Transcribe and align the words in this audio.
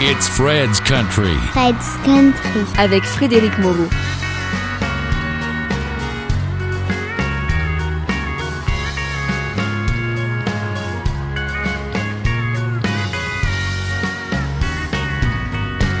It's 0.00 0.28
Fred's 0.28 0.80
Country. 0.80 1.36
Fred's 1.52 1.96
Country. 2.04 2.64
Avec 2.78 3.02
Frédéric 3.02 3.58
Moreau. 3.58 3.88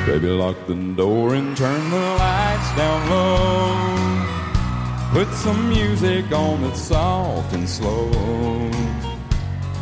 Baby, 0.06 0.28
lock 0.28 0.56
the 0.66 0.74
door 0.96 1.34
and 1.34 1.54
turn 1.56 1.90
the 1.90 1.98
lights 1.98 2.76
down 2.76 3.10
low. 3.10 3.96
Put 5.12 5.28
some 5.34 5.68
music 5.68 6.32
on 6.32 6.62
that's 6.62 6.80
soft 6.80 7.52
and 7.52 7.68
slow. 7.68 8.10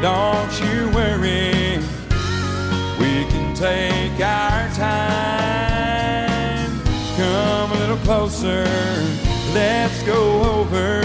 don't 0.00 0.52
you 0.60 0.88
worry. 0.90 1.78
We 2.98 3.24
can 3.30 3.54
take 3.54 4.20
our 4.20 4.68
time. 4.74 6.00
Come 7.16 7.72
a 7.72 7.74
little 7.74 7.98
closer, 7.98 8.64
let's 9.52 10.02
go 10.04 10.42
over 10.42 11.02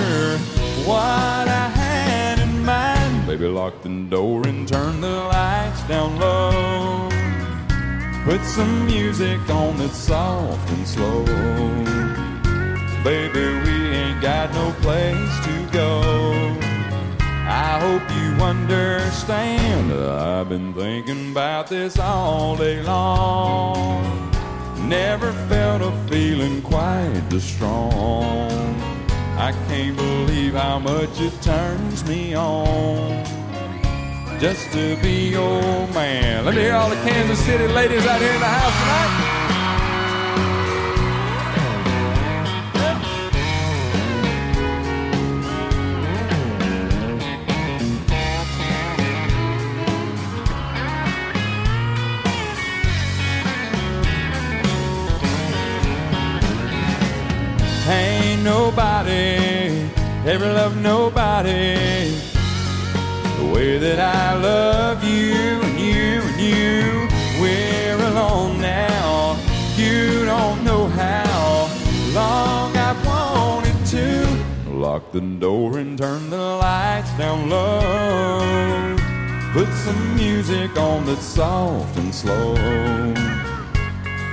what 0.86 1.48
I 1.48 1.70
had 1.76 2.40
in 2.40 2.64
mind. 2.64 3.28
Baby, 3.28 3.48
lock 3.48 3.82
the 3.82 3.90
door 4.10 4.48
and 4.48 4.68
turn 4.68 5.02
the 5.02 5.10
lights 5.10 5.84
down 5.88 6.18
low. 6.18 7.10
Put 8.24 8.44
some 8.46 8.86
music 8.86 9.40
on 9.50 9.78
that's 9.78 9.98
soft 9.98 10.70
and 10.70 10.88
slow. 10.88 11.26
Baby, 13.04 13.46
we 13.64 13.76
ain't 13.96 14.22
got 14.22 14.52
no 14.54 14.72
place 14.82 15.40
to 15.46 15.68
go. 15.72 16.65
I 17.58 17.80
hope 17.80 18.04
you 18.12 18.44
understand. 18.44 19.94
I've 19.94 20.50
been 20.50 20.74
thinking 20.74 21.32
about 21.32 21.68
this 21.68 21.98
all 21.98 22.58
day 22.58 22.84
long. 22.84 24.04
Never 24.90 25.32
felt 25.48 25.82
a 25.82 25.94
feeling 26.10 26.62
quite 26.62 27.22
this 27.30 27.46
strong. 27.46 28.52
I 29.38 29.54
can't 29.70 29.96
believe 29.96 30.56
how 30.56 30.80
much 30.80 31.22
it 31.22 31.42
turns 31.42 32.06
me 32.06 32.36
on 32.36 33.24
just 34.38 34.70
to 34.74 34.98
be 34.98 35.30
your 35.30 35.62
man. 35.94 36.44
Let 36.44 36.56
me 36.56 36.62
hear 36.62 36.76
all 36.76 36.90
the 36.90 37.02
Kansas 37.08 37.40
City 37.46 37.70
ladies 37.70 38.06
out 38.06 38.20
here 38.20 38.34
in 38.34 38.42
the 38.42 38.48
house 38.48 38.80
tonight. 38.82 39.25
Ever 60.28 60.52
loved 60.52 60.82
nobody 60.82 62.10
the 63.38 63.52
way 63.54 63.78
that 63.78 64.00
I 64.00 64.34
love 64.34 65.04
you 65.04 65.62
and 65.62 65.80
you 65.80 66.22
and 66.30 66.42
you. 66.42 67.08
We're 67.40 67.96
alone 68.08 68.60
now. 68.60 69.38
You 69.76 70.26
don't 70.26 70.64
know 70.64 70.88
how 70.88 71.70
long 72.14 72.76
I've 72.76 73.06
wanted 73.06 73.86
to 73.88 74.72
lock 74.72 75.12
the 75.12 75.22
door 75.22 75.78
and 75.78 75.96
turn 75.96 76.32
the 76.32 76.38
lights 76.38 77.12
down 77.20 77.48
low. 77.48 78.96
Put 79.54 79.72
some 79.86 80.16
music 80.16 80.76
on 80.76 81.06
that's 81.06 81.24
soft 81.24 81.96
and 81.98 82.14
slow. 82.14 82.56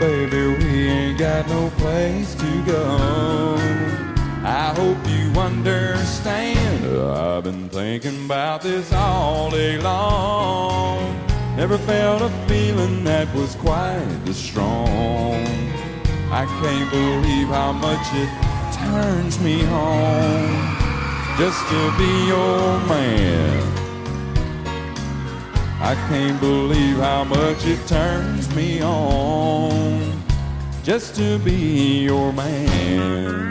Baby, 0.00 0.56
we 0.56 0.88
ain't 0.88 1.18
got 1.18 1.46
no 1.48 1.68
place 1.76 2.34
to 2.36 2.62
go. 2.64 4.11
I 4.44 4.74
hope 4.74 4.98
you 5.06 5.40
understand. 5.40 6.84
I've 6.84 7.44
been 7.44 7.68
thinking 7.68 8.24
about 8.24 8.62
this 8.62 8.92
all 8.92 9.50
day 9.50 9.78
long. 9.78 11.16
Never 11.56 11.78
felt 11.78 12.22
a 12.22 12.30
feeling 12.48 13.04
that 13.04 13.32
was 13.34 13.54
quite 13.54 14.04
this 14.24 14.36
strong. 14.36 15.44
I 16.32 16.44
can't 16.60 16.90
believe 16.90 17.48
how 17.48 17.72
much 17.72 18.06
it 18.14 18.30
turns 18.74 19.38
me 19.38 19.64
on 19.66 20.82
just 21.38 21.64
to 21.68 21.94
be 21.96 22.26
your 22.26 22.80
man. 22.88 23.72
I 25.80 25.94
can't 26.08 26.40
believe 26.40 26.96
how 26.96 27.22
much 27.24 27.64
it 27.64 27.86
turns 27.86 28.52
me 28.56 28.82
on 28.82 30.20
just 30.82 31.14
to 31.16 31.38
be 31.38 32.02
your 32.02 32.32
man. 32.32 33.41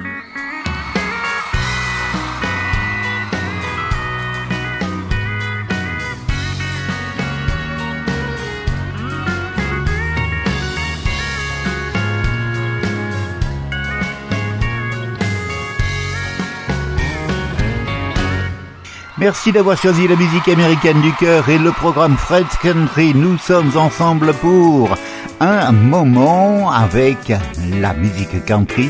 Merci 19.22 19.52
d'avoir 19.52 19.78
choisi 19.78 20.08
la 20.08 20.16
musique 20.16 20.48
américaine 20.48 21.00
du 21.00 21.14
cœur 21.14 21.48
et 21.48 21.60
le 21.60 21.72
programme 21.72 22.18
Fred's 22.18 22.58
Country. 22.60 23.14
Nous 23.14 23.38
sommes 23.38 23.72
ensemble 23.78 24.34
pour 24.34 24.98
un 25.40 25.72
moment 25.72 26.72
avec 26.72 27.32
la 27.80 27.94
musique 27.94 28.44
country 28.46 28.90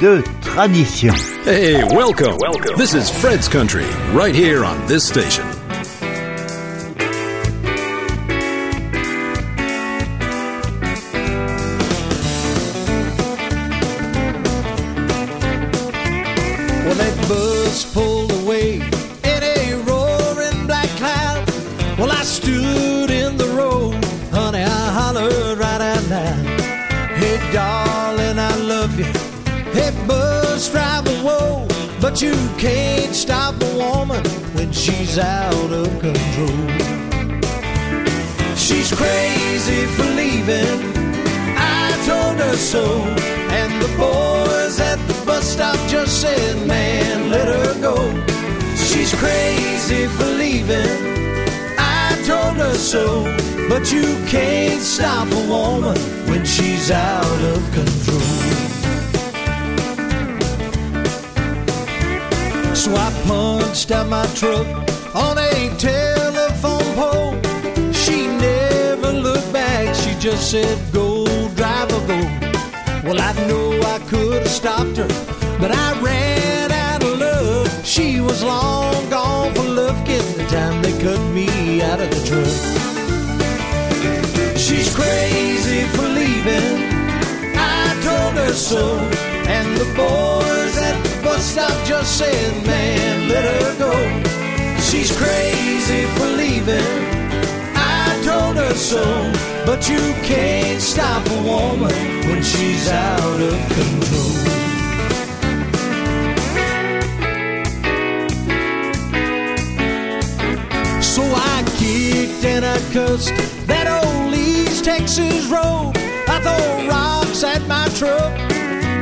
de 0.00 0.24
tradition. 0.40 1.12
Hey, 1.46 1.84
welcome. 1.84 2.38
Welcome. 2.40 2.76
This 2.78 2.94
is 2.94 3.10
Fred's 3.10 3.46
Country, 3.46 3.84
right 4.14 4.34
here 4.34 4.64
on 4.64 4.74
this 4.86 5.06
station. 5.06 5.44
But 32.18 32.26
you 32.26 32.58
can't 32.58 33.14
stop 33.14 33.54
a 33.62 33.76
woman 33.76 34.24
when 34.54 34.72
she's 34.72 35.18
out 35.20 35.70
of 35.70 35.88
control. 36.00 36.68
She's 38.56 38.92
crazy 38.92 39.86
for 39.94 40.04
leaving. 40.16 40.80
I 41.56 41.92
told 42.06 42.36
her 42.38 42.56
so. 42.56 42.84
And 43.60 43.72
the 43.80 43.88
boys 43.96 44.80
at 44.80 44.98
the 45.06 45.14
bus 45.24 45.44
stop 45.44 45.76
just 45.88 46.20
said, 46.20 46.66
man, 46.66 47.30
let 47.30 47.46
her 47.46 47.80
go. 47.80 47.96
She's 48.74 49.14
crazy 49.14 50.06
for 50.06 50.24
leaving. 50.24 50.88
I 51.78 52.20
told 52.26 52.56
her 52.56 52.74
so. 52.74 53.24
But 53.68 53.92
you 53.92 54.16
can't 54.26 54.82
stop 54.82 55.30
a 55.30 55.48
woman 55.48 55.96
when 56.28 56.44
she's 56.44 56.90
out 56.90 57.40
of 57.54 57.72
control. 57.72 58.37
So 62.88 62.96
I 62.96 63.10
punched 63.26 63.90
out 63.90 64.08
my 64.08 64.24
truck 64.34 64.66
on 65.14 65.36
a 65.36 65.68
telephone 65.76 66.94
pole. 66.94 67.92
She 67.92 68.26
never 68.26 69.12
looked 69.12 69.52
back, 69.52 69.94
she 69.94 70.14
just 70.18 70.50
said, 70.50 70.78
Go, 70.90 71.26
drive 71.54 71.88
driver, 71.88 72.00
go. 72.06 72.18
Well, 73.04 73.20
I 73.20 73.34
know 73.46 73.78
I 73.94 73.98
could 74.08 74.40
have 74.40 74.48
stopped 74.48 74.96
her, 74.96 75.08
but 75.60 75.70
I 75.70 76.00
ran 76.00 76.72
out 76.72 77.04
of 77.04 77.18
love. 77.18 77.86
She 77.86 78.22
was 78.22 78.42
long 78.42 79.10
gone 79.10 79.54
for 79.54 79.64
love, 79.64 80.02
getting 80.06 80.38
the 80.38 80.46
time 80.46 80.80
they 80.80 80.92
cut 80.98 81.20
me 81.34 81.82
out 81.82 82.00
of 82.00 82.08
the 82.08 82.22
truck. 82.26 82.56
She's 84.56 84.94
crazy 84.94 85.82
for 85.94 86.08
leaving. 86.08 86.88
I 87.54 88.00
told 88.02 88.34
her 88.42 88.54
so. 88.54 88.96
And 89.46 89.76
the 89.76 89.84
boys 89.94 90.76
at 90.78 91.07
bus 91.22 91.42
stop 91.44 91.86
just 91.86 92.18
said, 92.18 92.66
man, 92.66 93.28
let 93.28 93.44
her 93.44 93.78
go. 93.78 93.92
She's 94.80 95.10
crazy 95.16 96.06
for 96.16 96.26
leaving. 96.36 96.90
I 97.74 98.20
told 98.24 98.56
her 98.56 98.74
so. 98.74 99.04
But 99.66 99.86
you 99.86 100.00
can't 100.24 100.80
stop 100.80 101.26
a 101.26 101.42
woman 101.42 101.92
when 102.26 102.42
she's 102.42 102.88
out 102.88 103.40
of 103.40 103.58
control. 103.76 104.48
So 111.02 111.22
I 111.22 111.64
kicked 111.76 112.44
and 112.44 112.64
I 112.64 112.78
cussed 112.94 113.34
that 113.66 113.86
old 114.02 114.34
East 114.34 114.84
Texas 114.84 115.46
road. 115.48 115.92
I 116.28 116.40
throw 116.40 116.88
rocks 116.88 117.44
at 117.44 117.66
my 117.66 117.88
truck, 117.98 118.32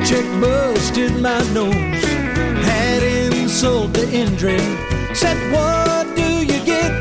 check 0.05 0.25
busted 0.41 1.21
my 1.21 1.43
nose, 1.53 2.06
insult 3.57 3.95
to 3.95 4.07
injury. 4.13 4.61
Said, 5.15 5.39
what 5.51 6.15
do 6.15 6.45
you 6.45 6.63
get? 6.67 6.93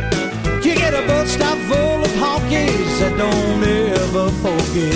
You 0.64 0.74
get 0.74 0.94
a 0.94 1.06
bus 1.06 1.32
stop 1.32 1.58
full 1.68 2.00
of 2.08 2.14
honkies 2.24 3.00
that 3.02 3.14
don't 3.18 3.64
ever 4.00 4.32
forget. 4.40 4.96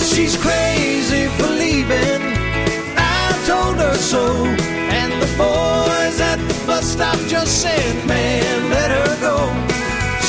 She's 0.00 0.38
crazy 0.38 1.28
for 1.36 1.50
leaving. 1.64 2.22
I 2.96 3.44
told 3.44 3.76
her 3.76 3.94
so, 3.96 4.24
and 4.98 5.12
the 5.20 5.28
boys 5.36 6.18
at 6.18 6.38
the 6.48 6.66
bus 6.66 6.86
stop 6.86 7.18
just 7.28 7.60
said, 7.60 8.06
man, 8.06 8.70
let 8.70 8.90
her 8.90 9.20
go. 9.20 9.36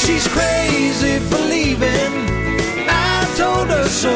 She's 0.04 0.28
crazy 0.28 1.20
for 1.30 1.40
leaving. 1.48 2.14
I 2.90 3.24
told 3.38 3.70
her 3.70 3.88
so, 3.88 4.14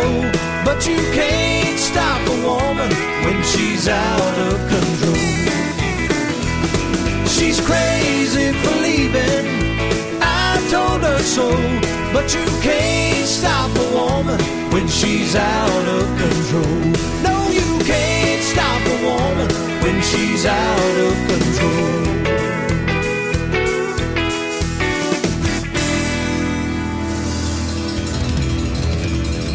but 0.65 0.85
you 0.85 0.99
can't 1.15 1.79
stop 1.79 2.19
a 2.27 2.35
woman 2.45 2.91
when 3.23 3.41
she's 3.43 3.87
out 3.87 4.37
of 4.51 4.59
control. 4.67 4.86
She's 7.37 7.61
crazy 7.61 8.51
for 8.61 8.75
leaving. 8.81 9.45
I 10.19 10.57
told 10.71 11.01
her 11.03 11.19
so, 11.19 11.51
but 12.11 12.33
you 12.33 12.43
can't 12.61 13.27
stop 13.27 13.69
a 13.77 13.87
woman 13.93 14.39
when 14.71 14.87
she's 14.87 15.35
out 15.35 15.87
of 15.97 16.05
control. 16.17 16.77
No, 17.21 17.47
you 17.49 17.69
can't 17.85 18.43
stop 18.43 18.81
a 18.81 18.97
woman 19.05 19.49
when 19.83 20.01
she's 20.01 20.47
out 20.47 20.97
of 21.07 21.15
control. 21.29 21.97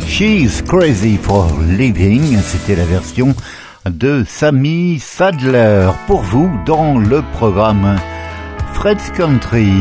She's 0.07 0.63
Crazy 0.63 1.17
for 1.17 1.51
Living, 1.67 2.39
c'était 2.43 2.77
la 2.77 2.85
version 2.85 3.35
de 3.91 4.25
Sammy 4.29 4.99
Sadler 5.01 5.91
pour 6.07 6.23
vous 6.23 6.51
dans 6.65 6.99
le 6.99 7.23
programme 7.35 7.97
Fred's 8.75 9.11
Country 9.17 9.73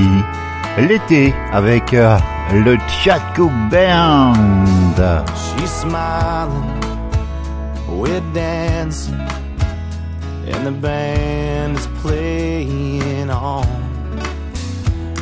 l'été 0.78 1.34
avec 1.52 1.94
euh, 1.94 2.18
le 2.54 2.78
Chaco 2.88 3.50
Band. 3.70 4.96
She's 5.36 5.70
smiling, 5.70 6.80
we're 7.90 8.22
dancing, 8.34 9.20
and 10.52 10.66
the 10.66 10.72
band 10.72 11.78
is 11.78 11.88
playing 12.02 13.30
on. 13.30 13.66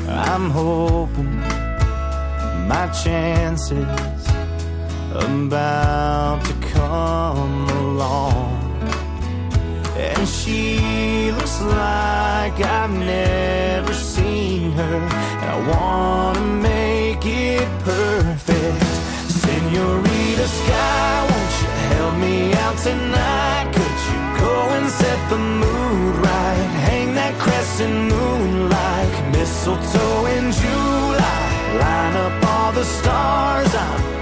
I'm 0.08 0.50
hoping 0.50 1.42
my 2.68 2.88
chances 3.04 3.86
about 5.14 6.44
to 6.46 6.54
come 6.74 7.68
along. 7.70 8.59
And 10.00 10.28
she 10.28 11.32
looks 11.32 11.62
like 11.62 12.58
I've 12.62 12.92
never 12.92 13.94
seen 13.94 14.72
her. 14.72 14.96
And 15.42 15.50
I 15.56 15.58
wanna 15.72 16.46
make 16.62 17.26
it 17.26 17.68
perfect. 17.84 18.84
Senorita 19.44 20.48
Sky, 20.48 21.28
won't 21.30 21.54
you 21.62 21.72
help 21.94 22.16
me 22.18 22.54
out 22.54 22.78
tonight? 22.78 23.68
Could 23.76 24.00
you 24.10 24.20
go 24.40 24.56
and 24.78 24.88
set 24.90 25.20
the 25.30 25.38
mood 25.38 26.16
right? 26.28 26.70
Hang 26.88 27.14
that 27.16 27.38
crescent 27.38 27.98
moon 28.14 28.70
like 28.70 29.16
mistletoe 29.34 30.26
in 30.36 30.52
July. 30.52 31.42
Line 31.84 32.16
up 32.26 32.46
all 32.54 32.72
the 32.72 32.86
stars. 32.86 33.76
I'm 33.76 34.19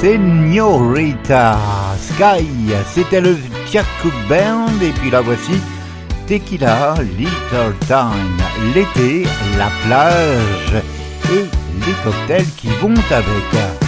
Señorita 0.00 1.58
Sky, 2.00 2.46
c'était 2.94 3.20
le 3.20 3.36
Chaco 3.66 4.10
Band. 4.28 4.80
Et 4.80 4.92
puis 4.92 5.10
la 5.10 5.22
voici 5.22 5.60
Tequila 6.28 6.94
Little 7.16 7.74
Time, 7.88 8.36
l'été, 8.74 9.24
la 9.58 9.68
plage 9.84 10.82
et 11.32 11.46
les 11.84 11.94
cocktails 12.04 12.46
qui 12.56 12.68
vont 12.80 12.94
avec. 13.10 13.87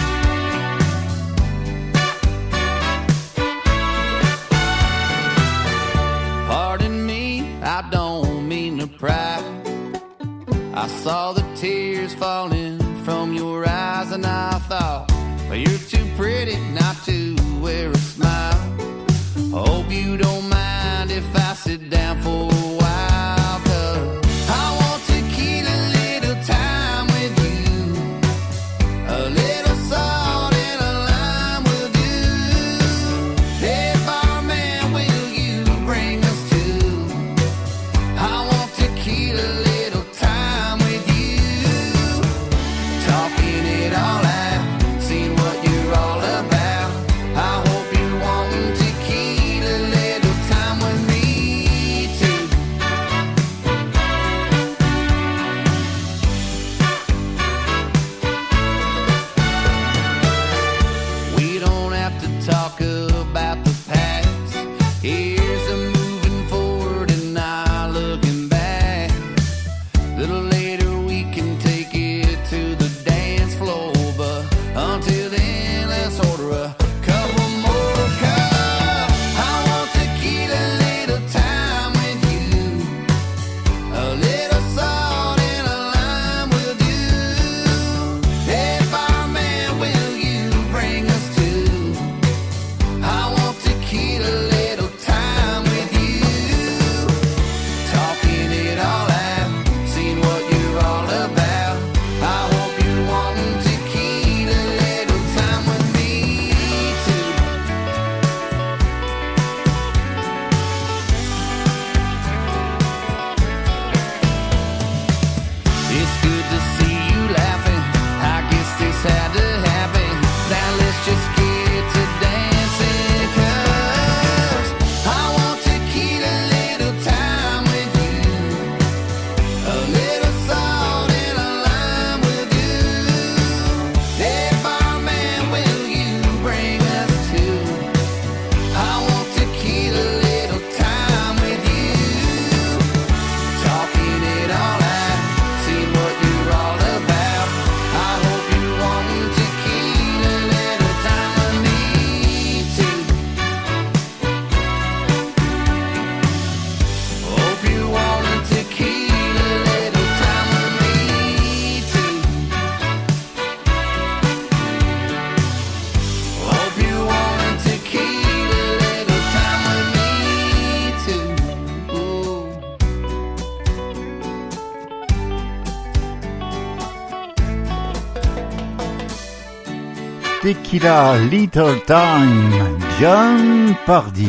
Tequila 180.41 181.19
Little 181.29 181.83
Time, 181.85 182.79
John 182.99 183.75
Pardy, 183.85 184.27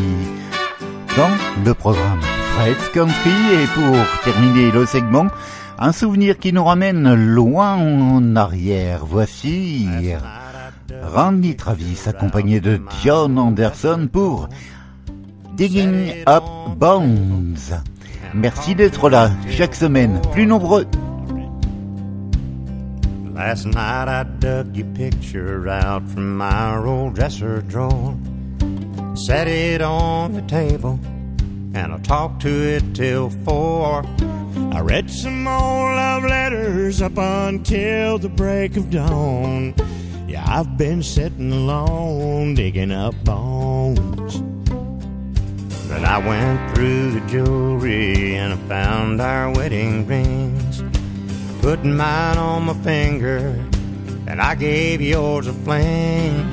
dans 1.16 1.30
le 1.64 1.72
programme 1.72 2.20
Fred's 2.20 2.88
Country. 2.92 3.30
Et 3.54 3.66
pour 3.68 3.96
terminer 4.22 4.70
le 4.70 4.84
segment, 4.84 5.28
un 5.78 5.92
souvenir 5.92 6.38
qui 6.38 6.52
nous 6.52 6.64
ramène 6.64 7.14
loin 7.14 7.76
en 7.76 8.36
arrière. 8.36 9.06
Voici 9.06 9.88
Randy 11.02 11.56
Travis 11.56 12.02
accompagné 12.04 12.60
de 12.60 12.78
John 13.02 13.38
Anderson 13.38 14.06
pour 14.12 14.50
Digging 15.54 16.12
Up 16.28 16.44
Bones. 16.76 17.56
Merci 18.34 18.74
d'être 18.74 19.08
là 19.08 19.30
chaque 19.48 19.74
semaine, 19.74 20.20
plus 20.32 20.44
nombreux. 20.44 20.86
Last 23.32 23.64
night 23.64 24.08
I 24.08 24.24
dug 24.24 24.76
your 24.76 24.86
picture 24.94 25.66
out 25.66 26.06
from 26.10 26.36
my 26.36 26.76
old 26.76 27.14
dresser 27.14 27.62
drawer, 27.62 28.14
set 29.14 29.48
it 29.48 29.80
on 29.80 30.34
the 30.34 30.42
table, 30.42 31.00
and 31.72 31.94
I 31.94 31.98
talked 32.02 32.42
to 32.42 32.50
it 32.50 32.94
till 32.94 33.30
four. 33.30 34.04
I 34.72 34.80
read 34.80 35.10
some 35.10 35.44
more 35.44 35.94
love 35.94 36.24
letters 36.24 37.00
up 37.00 37.16
until 37.16 38.18
the 38.18 38.28
break 38.28 38.76
of 38.76 38.90
dawn. 38.90 39.74
Yeah, 40.28 40.44
I've 40.46 40.76
been 40.76 41.02
sitting 41.02 41.52
alone 41.52 42.52
digging 42.54 42.92
up 42.92 43.14
bones. 43.24 44.42
Then 45.88 46.04
I 46.04 46.18
went 46.18 46.74
through 46.74 47.12
the 47.12 47.26
jewelry 47.28 48.36
and 48.36 48.52
I 48.52 48.56
found 48.68 49.22
our 49.22 49.50
wedding 49.54 50.06
rings. 50.06 50.91
Putting 51.62 51.96
mine 51.96 52.38
on 52.38 52.64
my 52.64 52.74
finger, 52.74 53.38
and 54.26 54.42
I 54.42 54.56
gave 54.56 55.00
yours 55.00 55.46
a 55.46 55.52
fling. 55.52 56.52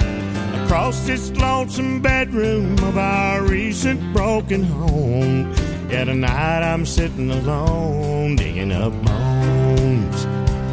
Across 0.64 1.08
this 1.08 1.32
lonesome 1.32 2.00
bedroom 2.00 2.74
of 2.74 2.96
our 2.96 3.42
recent 3.42 4.14
broken 4.14 4.64
home. 4.64 5.52
Yeah, 5.90 6.04
tonight 6.04 6.62
I'm 6.62 6.86
sitting 6.86 7.32
alone, 7.32 8.36
digging 8.36 8.72
up 8.72 8.94
bones. 9.04 10.26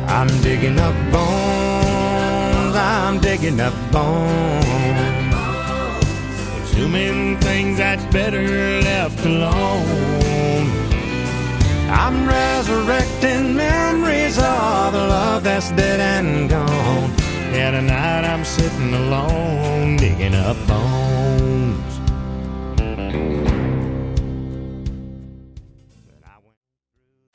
I'm 0.06 0.28
digging 0.42 0.78
up 0.78 0.94
bones, 1.10 2.76
I'm 2.76 3.18
digging 3.20 3.58
up 3.58 3.72
bones. 3.90 4.66
Assuming 6.62 7.38
things 7.38 7.78
that's 7.78 8.04
better 8.12 8.82
left 8.82 9.24
alone. 9.24 10.85
I'm 11.88 12.26
resurrecting 12.26 13.54
memories 13.54 14.38
of 14.38 14.92
the 14.92 14.98
love 14.98 15.44
that's 15.44 15.70
dead 15.70 16.00
and 16.00 16.50
gone. 16.50 17.10
Yeah, 17.52 17.70
tonight 17.70 18.24
I'm 18.24 18.44
sitting 18.44 18.92
alone, 18.92 19.96
digging 19.96 20.34
up 20.34 20.56
bones. 20.66 22.00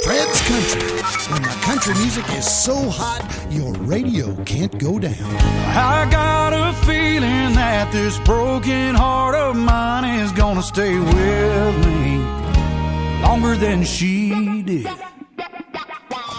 Fred's 0.03 0.41
Country. 0.41 1.01
When 1.31 1.43
the 1.43 1.57
country 1.61 1.93
music 1.93 2.29
is 2.31 2.45
so 2.45 2.89
hot, 2.89 3.23
your 3.49 3.71
radio 3.73 4.35
can't 4.43 4.77
go 4.77 4.99
down. 4.99 5.13
I 5.13 6.09
got 6.11 6.51
a 6.51 6.73
feeling 6.85 7.53
that 7.53 7.89
this 7.93 8.19
broken 8.19 8.95
heart 8.95 9.35
of 9.35 9.55
mine 9.55 10.19
is 10.19 10.33
gonna 10.33 10.61
stay 10.61 10.99
with 10.99 11.85
me 11.85 12.50
longer 13.21 13.55
than 13.55 13.83
she 13.83 14.61
did. 14.63 14.87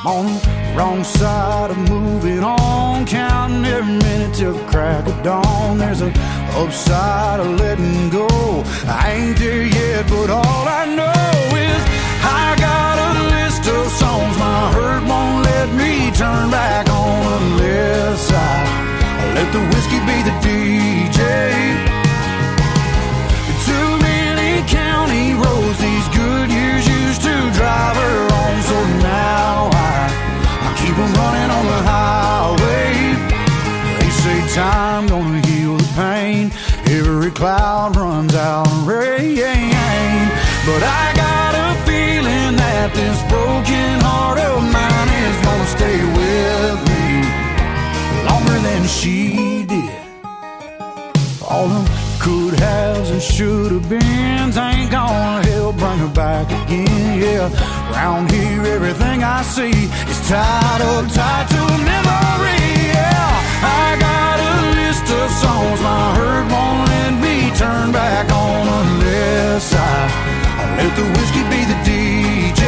I'm 0.04 0.06
on 0.06 0.26
the 0.26 0.74
wrong 0.76 1.04
side 1.04 1.70
of 1.70 1.78
moving 1.88 2.42
on, 2.42 3.06
counting 3.06 3.64
every 3.64 3.98
minute 3.98 4.34
till 4.34 4.54
the 4.54 4.64
crack 4.66 5.06
of 5.06 5.22
dawn. 5.22 5.78
There's 5.78 6.00
an 6.00 6.12
upside 6.60 7.38
of 7.40 7.60
letting 7.60 8.10
go. 8.10 8.26
I 8.86 9.12
ain't 9.16 9.38
there 9.38 9.64
yet, 9.64 10.08
but 10.08 10.28
all 10.30 10.64
I 10.80 10.84
know 10.98 11.22
is 11.70 11.82
I 12.42 12.56
got 12.58 12.94
a 13.08 13.12
list 13.36 13.62
of 13.68 13.84
songs 13.92 14.34
my 14.38 14.72
hurt 14.74 15.04
won't 15.06 15.44
let 15.44 15.68
me 15.80 16.10
turn 16.10 16.50
back 16.50 16.88
on 16.90 17.42
unless 17.42 18.30
I 18.32 18.54
let 19.36 19.48
the 19.52 19.62
whiskey 19.70 20.00
be 20.10 20.18
the 20.28 20.34
DJ. 20.44 21.20
Too 23.68 23.88
many 24.02 24.66
county 24.68 25.34
roads 25.34 25.80
used 27.12 27.24
to 27.24 27.50
drive 27.58 27.96
her 27.96 28.20
on, 28.42 28.62
so 28.62 28.78
now 29.04 29.68
I, 29.70 30.08
I 30.66 30.70
keep 30.80 30.96
on 30.96 31.12
running 31.20 31.50
on 31.58 31.64
the 31.72 31.80
highway. 31.92 32.92
They 33.98 34.10
say 34.22 34.54
time 34.54 35.06
gonna 35.08 35.46
heal 35.46 35.76
the 35.76 35.90
pain. 35.94 36.50
Every 36.86 37.30
cloud 37.30 37.96
runs 37.96 38.34
out 38.34 38.66
of 38.66 38.86
rain, 38.86 40.24
but 40.64 40.82
I 41.00 41.04
got 41.24 41.52
a 41.66 41.68
feeling 41.84 42.56
that 42.56 42.88
this 42.94 43.18
broken 43.28 44.00
heart 44.08 44.38
of 44.38 44.62
mine 44.76 45.10
is 45.26 45.36
gonna 45.44 45.68
stay 45.76 45.98
with 46.18 46.78
me 46.88 47.04
longer 48.28 48.58
than 48.68 48.82
she 48.88 49.66
did. 49.66 50.00
All 51.42 51.68
of 51.68 51.91
could 52.22 52.54
haves 52.54 53.10
and 53.10 53.20
should 53.20 53.72
have 53.72 53.88
beens 53.90 54.56
ain't 54.56 54.90
gonna 54.92 55.42
help 55.50 55.76
bring 55.76 55.98
her 55.98 56.14
back 56.14 56.46
again. 56.62 57.20
Yeah, 57.20 57.50
round 57.90 58.30
here 58.30 58.62
everything 58.76 59.24
I 59.24 59.42
see 59.42 59.74
is 60.12 60.20
tied 60.30 60.82
up 60.92 61.04
tied 61.18 61.46
to 61.54 61.62
memory. 61.90 62.62
Yeah, 62.94 63.26
I 63.82 63.86
got 64.06 64.36
a 64.38 64.54
list 64.78 65.06
of 65.18 65.28
songs 65.42 65.80
my 65.90 66.04
heart 66.16 66.44
won't 66.52 66.82
let 66.94 67.12
me 67.26 67.36
turn 67.58 67.90
back 67.90 68.30
on 68.30 68.62
unless 68.80 69.74
I, 69.74 69.96
I 70.60 70.64
let 70.78 70.92
the 70.94 71.06
whiskey 71.14 71.42
be 71.52 71.60
the 71.72 71.78
DJ. 71.88 72.64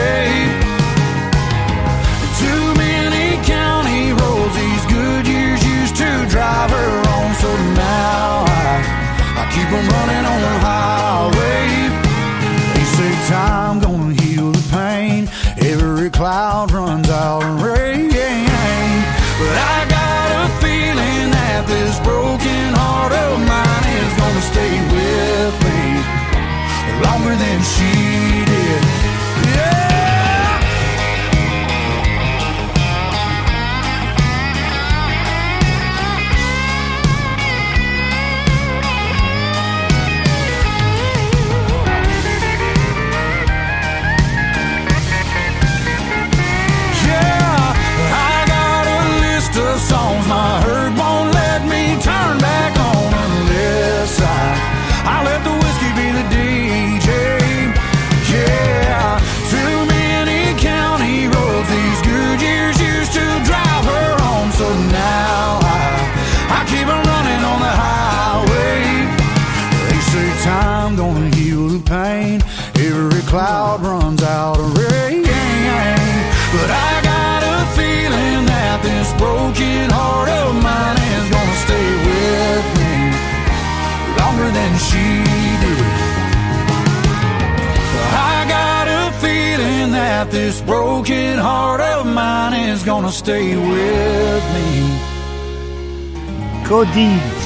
Too 2.43 2.65
many 2.85 3.27
county 3.47 4.03
roads 4.19 4.55
these 4.59 4.85
good 4.97 5.25
years 5.29 5.61
used 5.65 5.97
to 6.03 6.11
drive 6.29 6.71
her 6.71 7.04
I 9.75 9.77
keep 9.77 9.85
'em 9.85 9.89
running 9.91 10.25
on 10.25 10.41
the 10.41 10.59
highway. 10.67 11.89
They 12.75 12.85
say 12.97 13.13
time 13.29 13.81
gonna 13.81 14.23
heal 14.23 14.53
the 14.53 14.63
pain. 14.71 15.29
Every 15.59 16.11
cloud 16.11 16.71
runs 16.71 17.11
out 17.11 17.43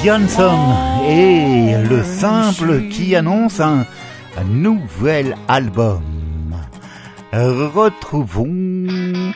Johnson 0.04 0.58
et 1.08 1.74
le 1.88 2.04
simple 2.04 2.88
qui 2.88 3.16
annonce 3.16 3.60
un, 3.60 3.84
nouvel 4.46 5.34
album. 5.48 6.02
Retrouvons, 7.32 9.32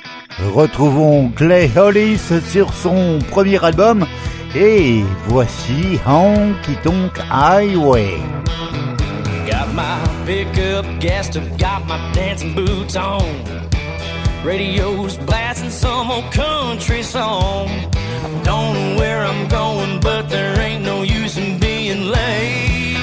retrouvons 0.54 1.30
Clay 1.34 1.70
Hollis 1.76 2.20
sur 2.48 2.72
son 2.72 3.18
premier 3.30 3.62
album 3.64 4.06
et 4.54 5.02
voici 5.26 5.98
Honky 6.06 6.76
Tonk 6.84 7.18
Highway. 7.30 8.18
Got 9.46 9.74
my 9.74 9.98
pickup 10.26 10.86
gassed 11.00 11.36
up, 11.36 11.44
got 11.58 11.84
my 11.88 11.98
dancing 12.12 12.54
boots 12.54 12.96
on. 12.96 13.22
Radio's 14.44 15.16
blasting 15.18 15.70
some 15.70 16.10
old 16.10 16.32
country 16.32 17.02
song. 17.02 17.91
Don't 18.22 18.74
know 18.74 18.96
where 18.98 19.24
I'm 19.24 19.48
going, 19.48 19.98
but 19.98 20.28
there 20.28 20.60
ain't 20.60 20.84
no 20.84 21.02
use 21.02 21.36
in 21.36 21.58
being 21.58 22.06
late. 22.06 22.96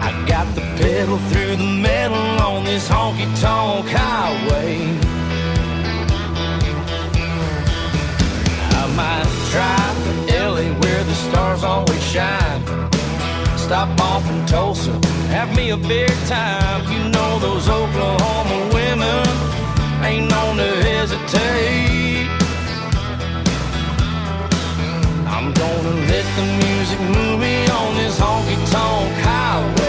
I 0.00 0.24
got 0.26 0.46
the 0.54 0.62
pedal 0.80 1.18
through 1.28 1.56
the 1.56 1.80
metal 1.82 2.16
on 2.16 2.64
this 2.64 2.88
honky 2.88 3.28
tonk 3.38 3.86
highway. 3.90 4.98
I 8.80 8.84
might 8.96 9.28
drive 9.52 9.96
to 10.06 10.48
LA 10.48 10.80
where 10.80 11.04
the 11.04 11.14
stars 11.14 11.64
always 11.64 12.02
shine. 12.02 12.62
Stop 13.58 14.00
off 14.00 14.26
in 14.30 14.46
Tulsa, 14.46 14.92
have 15.28 15.54
me 15.54 15.68
a 15.70 15.76
big 15.76 16.12
time. 16.26 16.90
You 16.90 17.10
know 17.10 17.38
those 17.40 17.68
Oklahoma 17.68 18.72
women 18.72 19.65
ain't 20.06 20.30
known 20.30 20.56
to 20.56 20.70
hesitate. 20.88 22.28
I'm 25.34 25.52
gonna 25.52 25.94
let 26.12 26.26
the 26.38 26.46
music 26.62 27.00
move 27.00 27.40
me 27.40 27.66
on 27.68 27.94
this 27.96 28.18
honky 28.18 28.56
tonk 28.70 29.12
highway. 29.26 29.85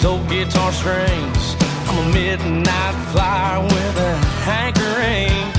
These 0.00 0.08
old 0.08 0.26
guitar 0.30 0.72
strings. 0.72 1.56
I'm 1.86 2.08
a 2.08 2.12
midnight 2.14 2.94
flyer 3.12 3.62
with 3.62 3.96
a 3.98 4.16
hankering. 4.48 5.52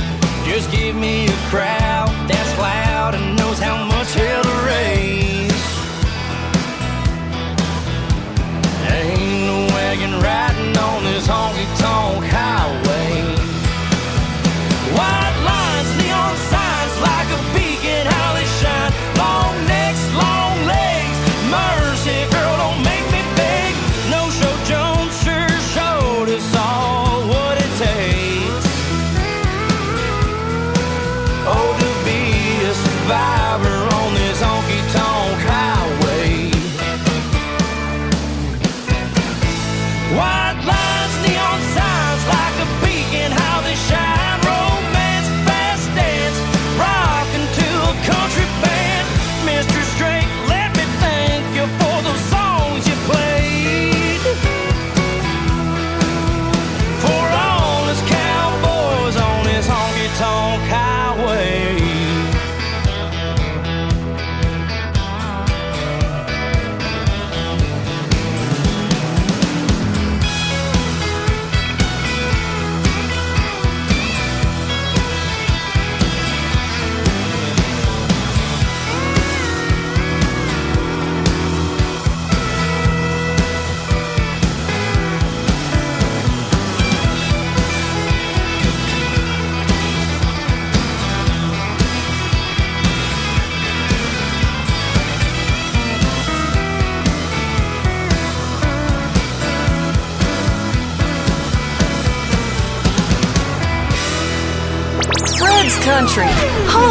Just 0.50 0.72
give 0.72 0.96
me 0.96 1.28
a 1.28 1.38
crowd 1.50 2.10
that's 2.28 2.58
loud 2.58 3.14
and 3.14 3.38
knows 3.38 3.60
how 3.60 3.86
much 3.86 4.14
hell 4.14 4.42
to 4.42 4.56
raise. 4.66 5.52
Ain't 8.90 9.46
no 9.46 9.76
wagon 9.76 10.20
riding 10.22 10.76
on 10.78 11.04
this 11.04 11.28
honky 11.28 11.61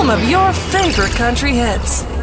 some 0.00 0.08
of 0.08 0.24
your 0.30 0.50
favorite 0.54 1.12
country 1.12 1.52
hits. 1.52 2.19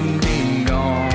soon 0.00 0.18
been 0.20 0.64
gone. 0.64 1.09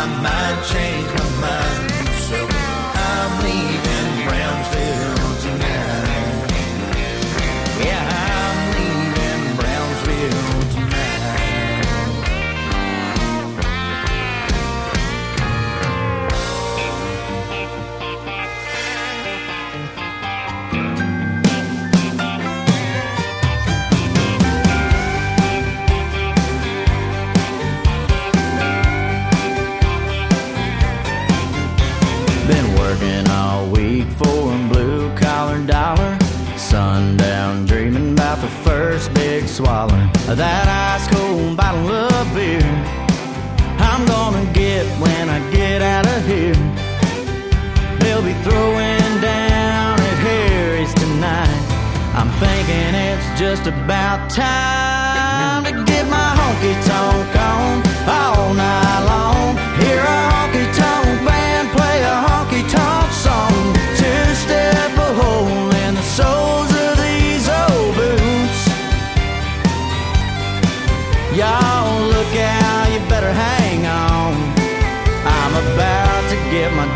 my 0.00 0.06
mind 0.22 0.64
changed. 0.64 0.89
swallowing 39.60 40.08
that 40.42 40.66
ice 40.92 41.06
cold 41.12 41.56
bottle 41.56 41.90
of 41.90 42.26
beer. 42.34 42.64
I'm 43.90 44.02
gonna 44.06 44.46
get 44.52 44.86
when 45.02 45.28
I 45.28 45.38
get 45.50 45.82
out 45.82 46.06
of 46.06 46.20
here. 46.26 46.60
They'll 48.00 48.26
be 48.32 48.36
throwing 48.46 49.14
down 49.20 49.94
at 50.10 50.18
Harry's 50.28 50.94
tonight. 50.94 51.60
I'm 52.18 52.30
thinking 52.44 52.92
it's 53.08 53.28
just 53.38 53.66
about 53.66 54.30
time 54.30 55.64
to 55.64 55.72
get 55.90 56.04
my 56.08 56.28
honky 56.38 56.74
tonk 56.88 57.32
on 57.52 57.72
all 58.08 58.54
night. 58.54 58.79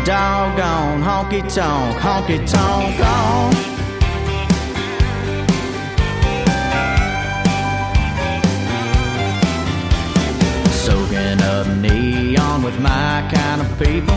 doggone 0.05 1.01
honky 1.01 1.41
tonk, 1.51 1.97
honky 1.97 2.37
tonk 2.47 2.99
on. 2.99 3.53
Soaking 10.71 11.41
up 11.41 11.67
neon 11.77 12.61
with 12.61 12.79
my 12.79 13.27
kind 13.33 13.61
of 13.61 13.79
people. 13.79 14.15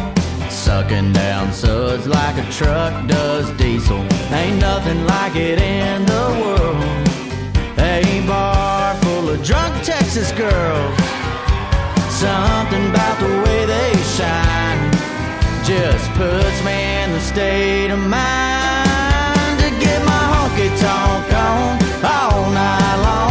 Sucking 0.51 1.15
down 1.15 1.55
suds 1.55 2.07
like 2.07 2.37
a 2.37 2.53
truck 2.53 3.09
does 3.09 3.51
diesel. 3.57 4.05
Ain't 4.31 4.61
nothing 4.61 5.07
like 5.07 5.37
it 5.37 5.59
in 5.59 6.05
the 6.05 6.27
world. 6.43 6.85
A 7.79 8.23
bar 8.27 8.95
full 8.97 9.31
of 9.31 9.43
drunk 9.43 9.83
Texas 9.83 10.33
girls. 10.33 10.99
Something 12.11 12.91
about 12.91 13.19
the 13.21 13.43
way 13.45 13.65
they 13.65 13.97
shine 14.17 14.88
just 15.69 16.11
puts 16.13 16.65
me 16.65 17.03
in 17.03 17.13
the 17.13 17.21
state 17.21 17.91
of 17.91 17.99
mind 17.99 19.61
to 19.61 19.69
get 19.79 20.03
my 20.03 20.25
honky 20.33 20.71
tonk 20.81 21.31
on 21.35 21.79
all 22.03 22.51
night 22.53 22.97
long. 23.03 23.28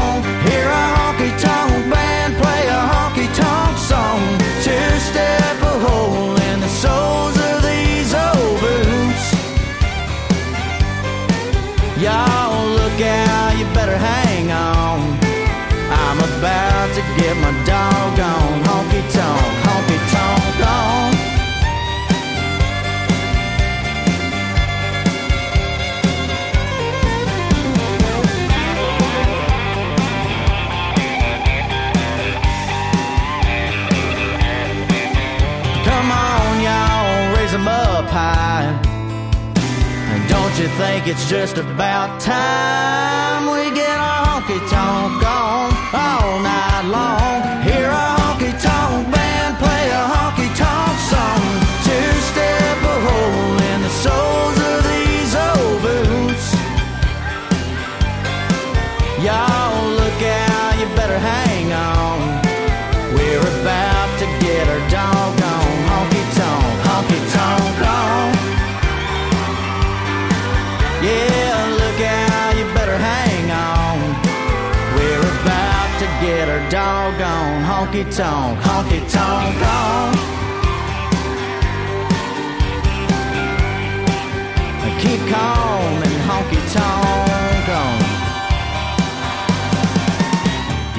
Think 40.78 41.08
it's 41.08 41.28
just 41.28 41.58
about 41.58 42.22
time 42.22 43.52
we 43.52 43.76
get 43.76 43.98
our 43.98 44.42
honky 44.42 44.60
tonk 44.70 45.24
on 45.26 45.74
all 45.94 46.40
night 46.40 46.86
long. 46.86 47.37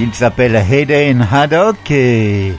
Il 0.01 0.15
s'appelle 0.15 0.57
Hayden 0.57 1.27
Haddock 1.31 1.91
et 1.91 2.55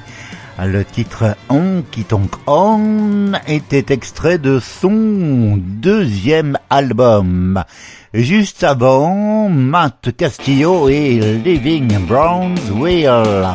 le 0.64 0.86
titre 0.86 1.36
Honky 1.48 2.04
Tonk 2.04 2.32
On 2.46 3.32
était 3.48 3.94
extrait 3.94 4.38
de 4.38 4.60
son 4.60 5.58
deuxième 5.58 6.58
album. 6.70 7.64
Juste 8.12 8.64
avant, 8.64 9.50
Matt 9.50 10.10
Castillo 10.18 10.90
et 10.90 11.20
Living 11.46 11.88
Brownsville. 12.08 13.46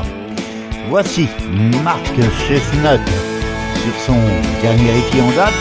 Voici 0.88 1.26
Mark 1.82 2.06
Chesnutt 2.46 3.00
sur 3.82 3.94
son 4.06 4.20
dernier 4.62 4.98
écrit 4.98 5.22
en 5.22 5.30
date, 5.32 5.54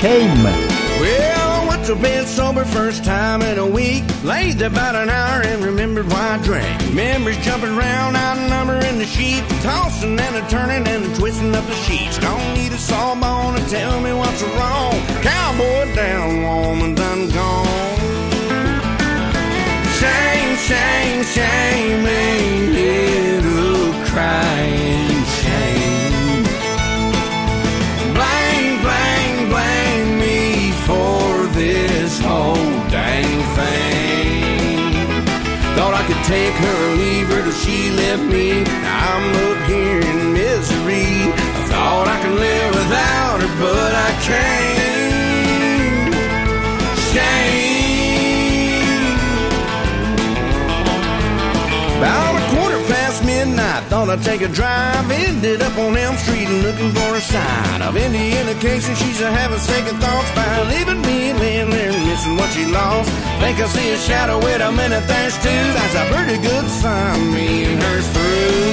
Shame. 0.00 0.48
Well, 1.02 1.66
what's 1.66 1.88
have 1.88 2.00
been 2.00 2.24
sober 2.24 2.64
first 2.64 3.04
time 3.04 3.42
in 3.42 3.58
a 3.58 3.66
week. 3.66 4.04
Laid 4.24 4.62
about 4.62 4.94
an 4.94 5.10
hour 5.10 5.42
and 5.42 5.62
remembered 5.62 6.10
why 6.10 6.38
I 6.40 6.42
drank. 6.42 6.94
Memories 6.94 7.36
jumping 7.44 7.76
around, 7.76 8.16
outnumbering 8.16 8.98
the 8.98 9.04
sheep. 9.04 9.44
Tossing 9.60 10.18
and 10.18 10.36
a 10.36 10.48
turning 10.48 10.88
and 10.88 11.04
a 11.04 11.14
twisting 11.14 11.54
up 11.54 11.66
the 11.66 11.74
sheets. 11.74 12.16
Don't 12.18 12.54
need 12.54 12.72
a 12.72 12.78
sawbone 12.78 13.54
to 13.54 13.68
tell 13.68 14.00
me 14.00 14.14
what's 14.14 14.42
wrong. 14.42 14.94
Cowboy 15.20 15.94
down, 15.94 16.42
woman 16.42 16.94
done 16.94 17.28
gone. 17.28 17.97
Shame, 19.98 20.56
shame, 20.58 21.24
shame, 21.24 22.06
ain't 22.06 22.72
little 22.72 23.92
crying 24.06 25.24
shame. 25.42 26.44
Blame, 28.14 28.78
blame, 28.86 29.48
blame 29.50 30.18
me 30.20 30.70
for 30.86 31.48
this 31.52 32.20
whole 32.20 32.54
dang 32.94 33.42
thing. 33.58 35.02
Thought 35.74 35.94
I 35.94 36.06
could 36.06 36.22
take 36.22 36.54
her 36.54 36.76
or 36.86 36.94
leave 36.94 37.26
her 37.30 37.42
till 37.42 37.50
she 37.50 37.90
left 37.90 38.22
me. 38.22 38.62
Now 38.62 39.16
I'm 39.16 39.34
up 39.50 39.66
here 39.66 39.98
in 39.98 40.32
misery. 40.32 41.32
I 41.34 41.64
thought 41.72 42.06
I 42.06 42.22
could 42.22 42.38
live 42.38 42.70
without 42.72 43.40
her, 43.40 43.52
but 43.60 43.94
I 43.96 44.10
can't. 44.22 44.87
Thought 53.98 54.10
I'd 54.14 54.22
take 54.22 54.42
a 54.42 54.48
drive. 54.48 55.10
Ended 55.10 55.60
up 55.60 55.76
on 55.78 55.96
Elm 55.96 56.16
Street 56.16 56.48
looking 56.62 56.92
for 56.92 57.10
a 57.16 57.20
sign 57.20 57.82
of 57.82 57.96
any 57.96 58.38
indication 58.38 58.94
she's 58.94 59.20
a 59.20 59.30
having 59.30 59.58
second 59.58 59.98
thoughts 59.98 60.30
by 60.38 60.46
leaving 60.70 61.02
me 61.02 61.32
laying 61.32 61.70
there 61.70 61.92
missing 62.06 62.36
what 62.36 62.50
she 62.52 62.64
lost. 62.66 63.10
Think 63.42 63.58
I 63.58 63.66
see 63.66 63.90
a 63.90 63.98
shadow, 63.98 64.38
wait 64.38 64.60
a 64.60 64.70
minute, 64.70 65.04
there's 65.06 65.36
two. 65.42 65.62
That's 65.76 65.96
a 66.02 66.04
pretty 66.14 66.38
good 66.48 66.66
sign, 66.82 67.18
me 67.34 67.64
and 67.70 67.82
her's 67.82 68.08
through. 68.14 68.70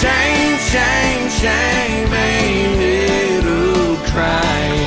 Shame, 0.00 0.56
shame, 0.72 1.24
shame, 1.40 2.10
ain't 2.26 2.74
little 2.82 3.96
crying 4.10 4.83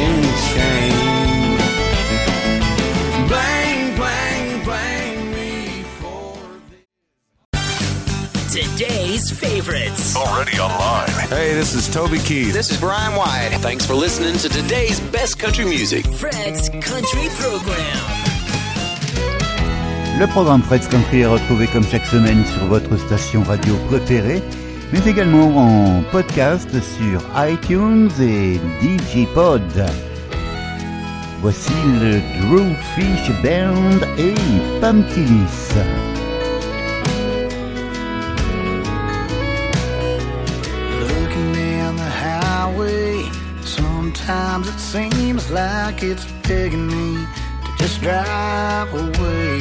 Today's 8.57 9.29
favorites. 9.29 10.15
Already 10.15 10.57
online. 10.57 11.29
Hey, 11.29 11.53
this 11.53 11.75
is 11.75 11.87
Toby 11.87 12.17
Keith. 12.17 12.53
This 12.53 12.71
is 12.71 12.79
Brian 12.79 13.15
White. 13.15 13.55
Thanks 13.61 13.85
for 13.85 13.93
listening 13.93 14.33
to 14.39 14.49
today's 14.49 14.99
best 15.11 15.37
country 15.37 15.63
music. 15.63 16.07
Fred's 16.07 16.67
Country 16.69 17.29
Program. 17.37 17.99
Le 20.17 20.25
programme 20.25 20.63
Fred's 20.63 20.87
Country 20.87 21.21
est 21.21 21.27
retrouvé 21.27 21.67
comme 21.67 21.85
chaque 21.85 22.07
semaine 22.07 22.43
sur 22.47 22.65
votre 22.65 22.97
station 22.97 23.43
radio 23.43 23.75
préférée, 23.89 24.41
mais 24.91 25.05
également 25.05 25.55
en 25.55 26.01
podcast 26.11 26.71
sur 26.97 27.21
iTunes 27.37 28.09
et 28.19 28.59
Digipod. 28.81 29.85
Voici 31.41 31.73
le 32.01 32.19
Drew 32.41 32.73
Fish 32.95 33.29
Band 33.43 33.99
et 34.17 34.33
Pamtilis. 34.81 35.75
Sometimes 44.57 44.75
it 44.75 44.79
seems 44.79 45.51
like 45.51 46.01
it's 46.01 46.25
begging 46.47 46.87
me 46.87 47.27
to 47.63 47.71
just 47.77 48.01
drive 48.01 48.91
away. 48.91 49.59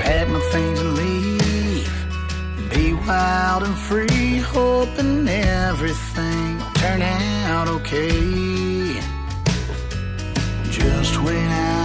Pack 0.00 0.28
my 0.28 0.40
things 0.52 0.80
and 0.80 0.94
leave, 0.94 2.70
be 2.70 2.94
wild 2.94 3.64
and 3.64 3.76
free, 3.76 4.38
hoping 4.38 5.28
everything 5.28 6.56
will 6.58 6.72
turn 6.74 7.02
out 7.02 7.68
okay. 7.68 8.98
Just 10.70 11.22
when 11.22 11.50
I 11.50 11.79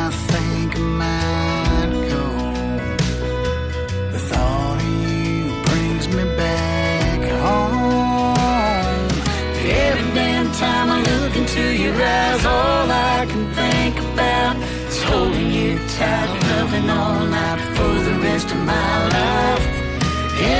time 10.59 10.89
I 10.89 11.01
look 11.01 11.35
into 11.35 11.75
your 11.83 11.93
eyes, 11.93 12.45
all 12.45 12.89
I 12.89 13.25
can 13.27 13.45
think 13.53 13.99
about 13.99 14.55
is 14.87 15.03
holding 15.03 15.51
you 15.51 15.77
tight, 15.97 16.29
loving 16.49 16.89
all 16.89 17.25
night 17.25 17.59
for 17.75 17.93
the 18.07 18.15
rest 18.21 18.49
of 18.51 18.59
my 18.59 18.95
life. 19.17 19.65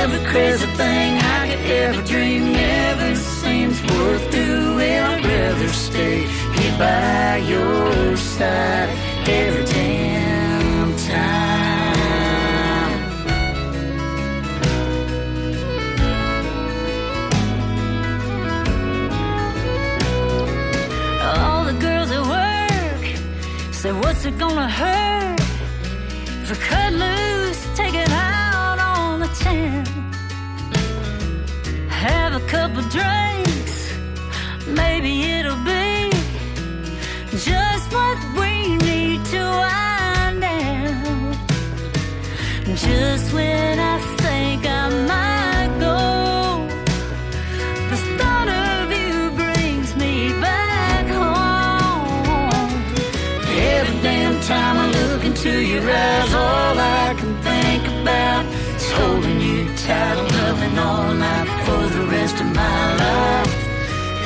Every 0.00 0.22
crazy 0.26 0.66
thing 0.80 1.16
I 1.36 1.48
could 1.48 1.64
ever 1.82 2.02
dream 2.02 2.52
never 2.52 3.14
seems 3.16 3.82
worth 3.84 4.30
doing. 4.30 4.98
I'd 5.10 5.24
rather 5.24 5.68
stay 5.68 6.26
here 6.56 6.78
by 6.78 7.38
your 7.38 8.16
side 8.16 8.90
every 9.26 9.64
damn 9.64 10.96
time. 11.08 11.45
Say, 23.86 23.92
What's 23.92 24.24
it 24.24 24.38
gonna 24.38 24.68
hurt? 24.68 25.40
If 26.42 26.48
we 26.50 26.56
cut 26.70 26.92
loose, 27.04 27.62
take 27.80 27.94
it 27.94 28.10
out 28.10 28.78
on 28.94 29.20
the 29.24 29.30
town. 29.46 29.84
Have 32.06 32.32
a 32.42 32.44
couple 32.54 32.82
drinks, 32.98 33.76
maybe 34.82 35.12
it'll 35.34 35.64
be 35.76 36.10
just 37.48 37.86
what 37.96 38.18
we 38.40 38.52
need 38.88 39.20
to 39.32 39.42
wind 39.62 40.40
down. 40.40 41.32
Just 42.86 43.26
when 43.36 43.78
I 43.94 43.96
think 44.22 44.66
I 44.66 44.82
might 45.08 45.25
Into 55.46 55.64
your 55.64 55.88
eyes, 55.88 56.34
all 56.34 56.76
I 56.76 57.14
can 57.16 57.32
think 57.40 57.86
about 58.00 58.46
is 58.46 58.90
holding 58.90 59.40
you 59.40 59.76
tight, 59.76 60.16
loving 60.38 60.76
all 60.76 61.14
night 61.14 61.48
for 61.64 61.86
the 61.96 62.04
rest 62.06 62.40
of 62.40 62.46
my 62.46 62.96
life. 62.96 63.54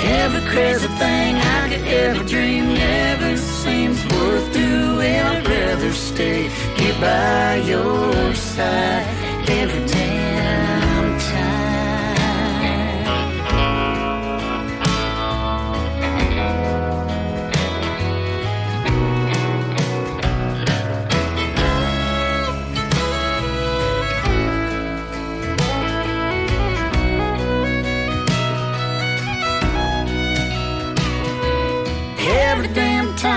Every 0.03 0.41
crazy 0.51 0.89
thing 0.89 1.37
I 1.37 1.69
could 1.69 1.87
ever 1.87 2.25
dream 2.25 2.73
never 2.73 3.37
seems 3.37 4.03
worth 4.15 4.51
doing. 4.55 5.21
I'd 5.21 5.47
rather 5.47 5.93
stay 5.93 6.49
here 6.79 6.99
by 6.99 7.57
your 7.67 8.35
side 8.35 9.07
every 9.47 9.87
time. 9.89 10.90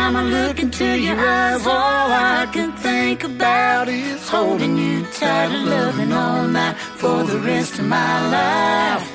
Time 0.03 0.15
I 0.17 0.23
look 0.23 0.59
into 0.59 0.87
your 1.07 1.17
eyes, 1.17 1.65
all 1.65 2.09
I 2.35 2.45
can 2.51 2.71
think 2.87 3.23
about 3.23 3.87
is 3.87 4.27
holding 4.27 4.75
you 4.77 5.05
tight 5.19 5.49
and 5.55 5.65
loving 5.75 6.11
all 6.11 6.45
night 6.45 6.75
for 7.01 7.23
the 7.23 7.39
rest 7.39 7.79
of 7.79 7.85
my 7.85 8.15
life. 8.37 9.05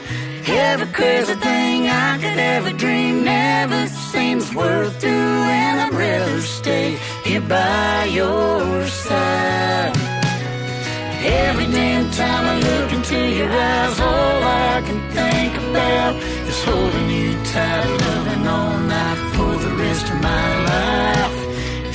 Every 0.49 0.91
crazy 0.99 1.35
thing 1.35 1.79
I 1.89 2.17
could 2.23 2.39
ever 2.57 2.73
dream 2.73 3.15
never 3.23 3.81
seems 4.13 4.47
worth 4.55 4.99
doing. 5.01 5.75
I'd 5.85 5.93
rather 5.93 6.41
stay 6.41 6.97
here 7.29 7.47
by 7.59 8.05
your 8.19 8.87
side. 8.87 9.93
Every 11.49 11.67
damn 11.67 12.11
time 12.23 12.45
I 12.53 12.57
look 12.69 12.91
into 12.99 13.19
your 13.39 13.53
eyes, 13.73 14.01
all 14.11 14.41
I 14.73 14.75
can 14.87 15.01
think 15.19 15.53
about 15.67 16.15
is 16.51 16.59
holding 16.65 17.09
you 17.17 17.31
tight, 17.53 17.89
loving 18.07 18.47
all 18.57 18.79
night 18.97 19.19
for 19.35 19.53
the 19.65 19.73
rest 19.83 20.07
of 20.13 20.23
my 20.23 20.47
life. 20.63 20.68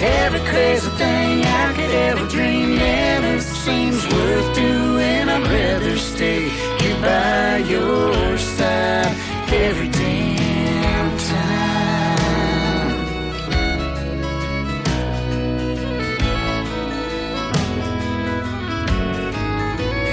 Every 0.06 0.42
crazy 0.42 0.90
thing 0.98 1.46
I 1.46 1.74
could 1.74 1.90
ever 1.90 2.28
dream 2.28 2.76
never 2.76 3.40
seems 3.40 4.06
worth 4.06 4.54
doing. 4.54 5.30
I'd 5.30 5.48
rather 5.48 5.98
stay 5.98 6.50
here 6.50 7.00
by 7.00 7.60
your 7.60 8.38
side 8.38 9.16
every 9.48 9.88
damn 9.88 11.18
time. 11.18 12.90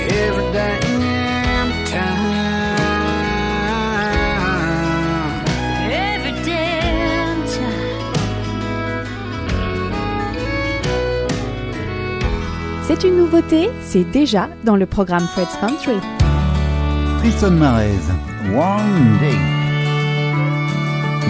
Every 0.08 0.52
damn 0.52 0.79
C'est 12.92 13.04
une 13.04 13.18
nouveauté, 13.18 13.70
c'est 13.82 14.02
déjà 14.02 14.48
dans 14.64 14.74
le 14.74 14.84
programme 14.84 15.24
Fred's 15.28 15.54
Country. 15.60 16.00
Tristan 17.20 17.52
Marez, 17.52 18.02
One 18.52 19.16
Day. 19.20 19.38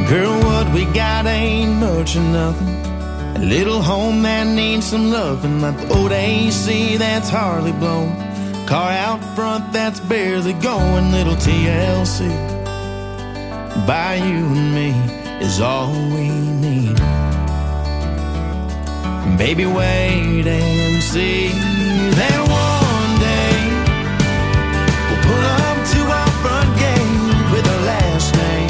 Girl, 0.08 0.40
what 0.40 0.72
we 0.72 0.86
got 0.94 1.26
ain't 1.26 1.78
much 1.78 2.16
of 2.16 2.22
nothing. 2.32 2.66
A 3.36 3.40
little 3.40 3.82
home 3.82 4.22
that 4.22 4.46
needs 4.46 4.86
some 4.86 5.10
loving. 5.12 5.60
My 5.60 5.74
old 5.90 6.12
AC 6.12 6.96
that's 6.96 7.28
hardly 7.28 7.72
blown. 7.72 8.16
Car 8.66 8.92
out 8.92 9.20
front 9.36 9.70
that's 9.70 10.00
barely 10.00 10.54
going. 10.54 11.12
Little 11.12 11.36
TLC. 11.36 12.26
By 13.86 14.14
you 14.14 14.46
and 14.46 14.74
me 14.74 14.94
is 15.44 15.60
all 15.60 15.92
we 15.92 16.30
need. 16.30 16.96
Baby, 19.36 19.66
wait 19.66 20.46
and 20.46 20.89
see 21.00 21.48
that 22.20 22.40
one 22.44 23.12
day 23.24 23.56
we'll 25.08 25.22
pull 25.24 25.44
up 25.64 25.78
to 25.92 26.00
our 26.04 26.32
front 26.44 26.70
gate 26.76 27.50
with 27.52 27.64
our 27.66 27.82
last 27.88 28.34
name. 28.36 28.68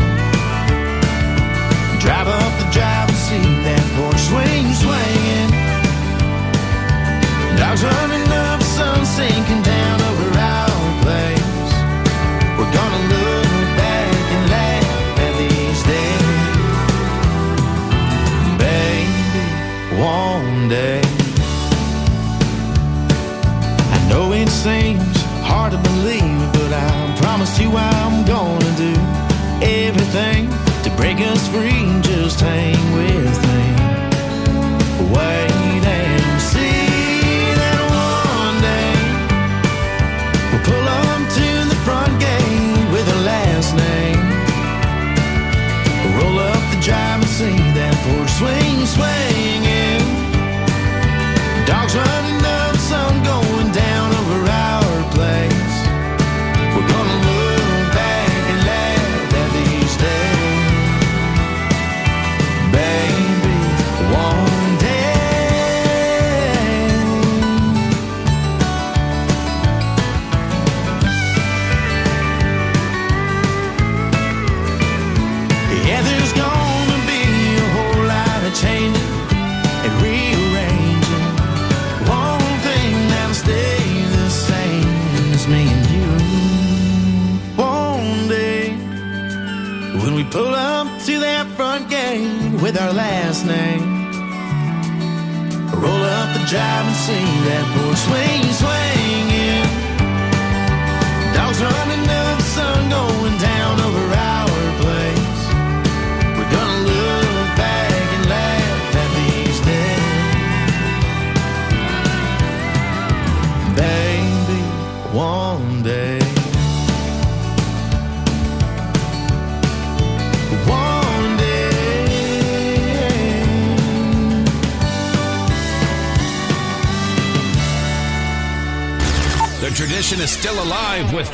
Drive 1.98 2.28
up 2.28 2.52
the 2.60 2.66
drive 2.70 3.08
and 3.10 3.18
see 3.18 3.42
that 3.66 3.82
porch 3.98 4.22
swing 4.30 4.66
swinging. 4.78 5.50
Dogs 7.58 7.82
running 7.82 8.30
up, 8.30 8.62
sun 8.62 9.04
sinking 9.04 9.59
I'm 27.76 28.24
gonna 28.24 28.76
do 28.76 28.94
everything 29.62 30.48
to 30.82 30.90
break 30.96 31.18
us 31.18 31.46
free. 31.48 32.00
Just 32.02 32.40
hang 32.40 32.76
with 32.94 33.42
me. 33.42 33.49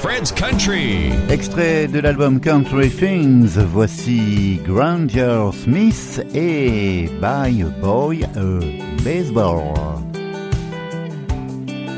Fred's 0.07 0.30
Country. 0.30 1.11
Extrait 1.28 1.88
de 1.88 1.98
l'album 1.98 2.38
Country 2.38 2.88
Things, 2.88 3.59
voici 3.59 4.61
Granger 4.64 5.50
Smith 5.52 6.24
et 6.32 7.09
Buy 7.20 7.48
a 7.61 7.68
Boy 7.80 8.22
a 8.22 9.02
Baseball. 9.02 9.74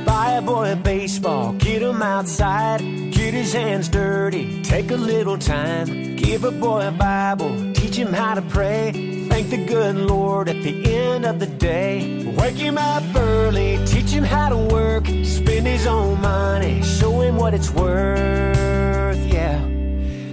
Buy 0.06 0.38
a 0.38 0.40
boy 0.40 0.72
a 0.72 0.76
baseball, 0.76 1.52
get 1.58 1.82
him 1.82 2.00
outside, 2.00 2.80
get 3.10 3.34
his 3.34 3.52
hands 3.52 3.90
dirty, 3.90 4.62
take 4.62 4.90
a 4.90 4.96
little 4.96 5.36
time. 5.36 6.16
Give 6.16 6.44
a 6.44 6.50
boy 6.50 6.88
a 6.88 6.90
Bible, 6.90 7.74
teach 7.74 7.96
him 7.96 8.14
how 8.14 8.34
to 8.34 8.40
pray. 8.40 9.26
Thank 9.28 9.50
the 9.50 9.62
good 9.66 9.96
Lord 9.96 10.48
at 10.48 10.62
the 10.62 10.87
end 11.18 11.26
of 11.26 11.38
the 11.40 11.52
day. 11.58 12.32
Wake 12.38 12.54
him 12.54 12.78
up 12.78 13.02
early, 13.16 13.78
teach 13.86 14.10
him 14.10 14.22
how 14.22 14.48
to 14.50 14.56
work, 14.56 15.04
spend 15.24 15.66
his 15.66 15.84
own 15.86 16.20
money, 16.20 16.80
show 16.82 17.20
him 17.20 17.34
what 17.36 17.54
it's 17.54 17.70
worth, 17.72 19.22
yeah. 19.26 19.58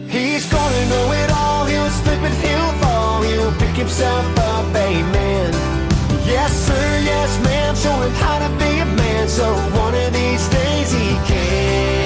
He's 0.07 0.45
gonna 0.51 0.85
know 0.91 1.07
it 1.21 1.31
all, 1.31 1.65
he'll 1.65 1.89
slip 1.89 2.21
and 2.29 2.37
he'll 2.45 2.73
fall, 2.83 3.23
he'll 3.23 3.53
pick 3.53 3.75
himself 3.75 4.25
up, 4.37 4.75
amen. 4.75 5.53
Yes, 6.35 6.51
sir, 6.67 6.87
yes, 7.11 7.29
ma'am, 7.43 7.75
show 7.75 7.97
him 8.05 8.13
how 8.23 8.37
to 8.45 8.49
be 8.63 8.71
a 8.79 8.85
man 8.85 9.27
so 9.27 9.47
one 9.85 9.95
of 9.95 10.13
these 10.13 10.47
days 10.49 10.91
he 10.91 11.07
can. 11.29 12.04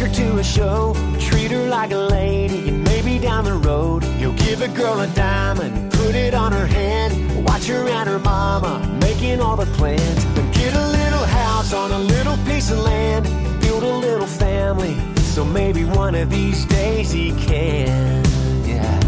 Her 0.00 0.08
to 0.08 0.38
a 0.38 0.44
show, 0.44 0.94
treat 1.18 1.50
her 1.50 1.68
like 1.68 1.92
a 1.92 1.96
lady, 1.96 2.70
and 2.70 2.82
maybe 2.84 3.18
down 3.18 3.44
the 3.44 3.52
road 3.52 4.02
you'll 4.18 4.32
give 4.32 4.62
a 4.62 4.68
girl 4.68 4.98
a 5.00 5.06
diamond, 5.08 5.92
put 5.92 6.14
it 6.14 6.32
on 6.32 6.52
her 6.52 6.66
hand, 6.66 7.44
watch 7.44 7.66
her 7.66 7.86
and 7.86 8.08
her 8.08 8.18
mama 8.18 8.80
making 9.00 9.40
all 9.40 9.56
the 9.56 9.66
plans, 9.76 10.24
then 10.34 10.50
get 10.52 10.74
a 10.74 10.86
little 10.88 11.26
house 11.26 11.74
on 11.74 11.92
a 11.92 11.98
little 11.98 12.36
piece 12.46 12.70
of 12.70 12.78
land, 12.78 13.24
build 13.60 13.82
a 13.82 13.96
little 13.98 14.26
family, 14.26 14.96
so 15.16 15.44
maybe 15.44 15.84
one 15.84 16.14
of 16.14 16.30
these 16.30 16.64
days 16.64 17.10
he 17.10 17.32
can. 17.32 18.24
Yeah. 18.64 19.00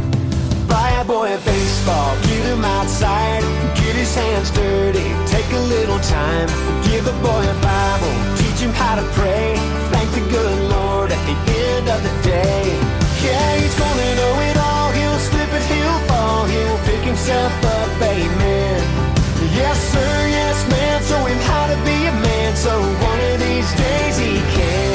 Buy 0.68 0.90
a 1.00 1.04
boy 1.04 1.34
a 1.34 1.38
baseball, 1.38 2.14
get 2.22 2.44
him 2.44 2.64
outside, 2.64 3.42
get 3.76 3.96
his 3.96 4.14
hands 4.14 4.50
dirty, 4.50 5.08
take 5.26 5.50
a 5.52 5.62
little 5.74 6.00
time, 6.00 6.48
give 6.84 7.06
a 7.06 7.16
boy 7.22 7.44
a 7.48 7.54
Bible, 7.62 8.36
teach 8.36 8.60
him 8.60 8.72
how 8.72 8.94
to 8.96 9.02
pray, 9.12 9.56
the 10.12 10.20
good 10.28 10.58
Lord 10.70 11.10
at 11.10 11.22
the 11.24 11.36
end 11.72 11.88
of 11.88 12.00
the 12.02 12.14
day. 12.22 12.64
Yeah, 13.24 13.56
he's 13.56 13.74
gonna 13.78 14.14
know 14.20 14.34
it 14.48 14.56
all, 14.58 14.90
he'll 14.92 15.18
slip 15.18 15.50
and 15.58 15.64
he'll 15.72 16.00
fall, 16.08 16.44
he'll 16.44 16.78
pick 16.88 17.02
himself 17.04 17.52
up, 17.64 18.02
amen. 18.02 18.80
Yes, 19.56 19.78
sir, 19.92 20.14
yes, 20.28 20.56
ma'am, 20.70 21.02
show 21.08 21.24
him 21.24 21.38
how 21.50 21.66
to 21.72 21.76
be 21.88 21.98
a 22.06 22.12
man, 22.12 22.56
so 22.56 22.72
one 23.10 23.20
of 23.32 23.40
these 23.40 23.70
days 23.74 24.18
he 24.18 24.34
can. 24.56 24.91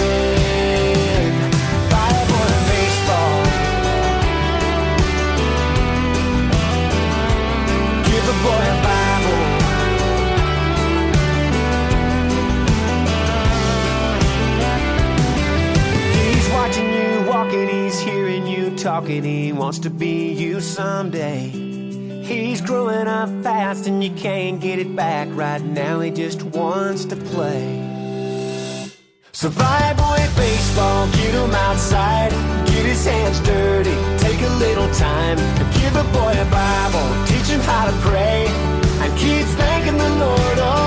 Talking, 18.78 19.24
he 19.24 19.52
wants 19.52 19.80
to 19.80 19.90
be 19.90 20.32
you 20.34 20.62
someday. 20.62 21.50
He's 22.24 22.62
growing 22.62 23.08
up 23.08 23.30
fast 23.42 23.88
and 23.88 24.04
you 24.04 24.12
can't 24.12 24.62
get 24.62 24.78
it 24.78 24.96
back 24.96 25.28
right 25.32 25.62
now, 25.62 26.00
he 26.00 26.12
just 26.12 26.44
wants 26.44 27.06
to 27.06 27.16
play. 27.16 27.84
So 29.32 29.48
a 29.48 29.94
boy 29.98 30.22
baseball, 30.36 31.08
get 31.08 31.34
him 31.34 31.54
outside, 31.54 32.32
get 32.68 32.86
his 32.86 33.06
hands 33.06 33.40
dirty, 33.42 33.96
take 34.18 34.42
a 34.42 34.54
little 34.56 34.90
time, 34.94 35.38
give 35.80 35.96
a 35.96 36.04
boy 36.14 36.34
a 36.40 36.46
Bible, 36.52 37.26
teach 37.26 37.48
him 37.48 37.62
how 37.62 37.86
to 37.90 37.98
pray, 38.08 38.46
and 39.02 39.18
keep 39.18 39.46
thanking 39.58 39.98
the 39.98 40.10
Lord 40.18 40.60
all 40.60 40.87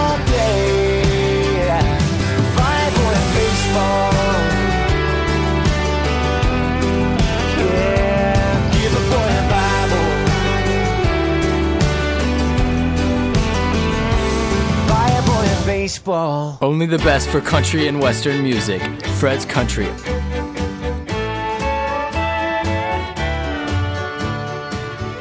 baseball. 15.80 16.58
Only 16.60 16.84
the 16.84 16.98
best 16.98 17.30
for 17.30 17.40
country 17.40 17.88
and 17.88 18.02
western 18.02 18.42
music. 18.42 18.82
Fred's 19.18 19.46
Country. 19.46 19.88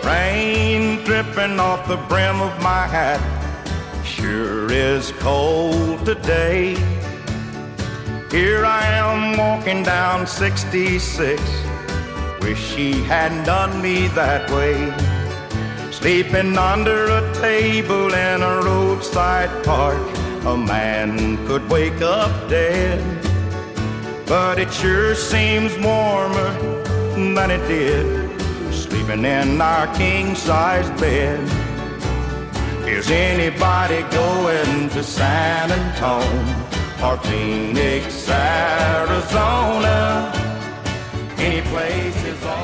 Rain 0.04 1.02
dripping 1.06 1.62
off 1.62 1.88
the 1.88 1.96
brim 2.10 2.42
of 2.42 2.54
my 2.62 2.86
hat. 2.96 3.22
Sure 4.04 4.70
is 4.70 5.14
cold 5.20 6.06
today. 6.06 6.76
Here 8.30 8.66
I 8.66 8.84
am 9.06 9.38
walking 9.38 9.82
down 9.82 10.28
66. 10.28 11.42
Wish 12.42 12.62
she 12.74 12.92
hadn't 13.04 13.46
done 13.46 13.82
me 13.82 14.08
that 14.10 14.44
way. 14.52 14.78
Sleeping 15.94 16.58
under 16.58 17.00
a 17.20 17.34
table 17.36 18.14
in 18.14 18.42
a 18.42 18.56
roadside 18.62 19.54
park. 19.64 20.29
A 20.46 20.58
man 20.58 21.38
could 21.46 21.70
wake 21.70 22.02
up 22.02 22.50
dead. 22.50 23.00
But 24.26 24.60
it 24.60 24.72
sure 24.72 25.16
seems 25.16 25.78
warmer 25.80 26.52
than 27.14 27.52
it 27.52 27.68
did 27.68 28.30
sleeping 28.72 29.26
in 29.26 29.62
our 29.62 29.88
king 29.96 30.36
sized 30.36 30.96
bed. 31.00 31.40
Is 32.88 33.10
anybody 33.10 34.02
going 34.12 34.90
to 34.90 35.04
San 35.04 35.72
Antone 35.72 36.46
or 37.04 37.18
Phoenix, 37.18 38.30
Arizona? 38.30 40.10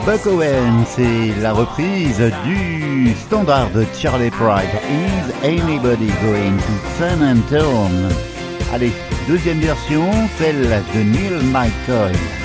Buck 0.06 0.26
Owen, 0.26 0.84
c'est 0.86 1.42
la 1.42 1.54
reprise 1.54 2.22
du 2.44 3.14
standard 3.16 3.70
de 3.70 3.86
Charlie 3.98 4.30
Pride. 4.30 4.70
Is 4.90 5.34
anybody 5.44 6.12
going 6.22 6.58
to 6.58 6.74
San 6.98 7.24
Antone? 7.24 8.10
Allez, 8.74 8.92
deuxième 9.28 9.60
version, 9.60 10.10
celle 10.38 10.84
de 10.94 11.04
Neil 11.04 11.42
McCoy. 11.54 12.45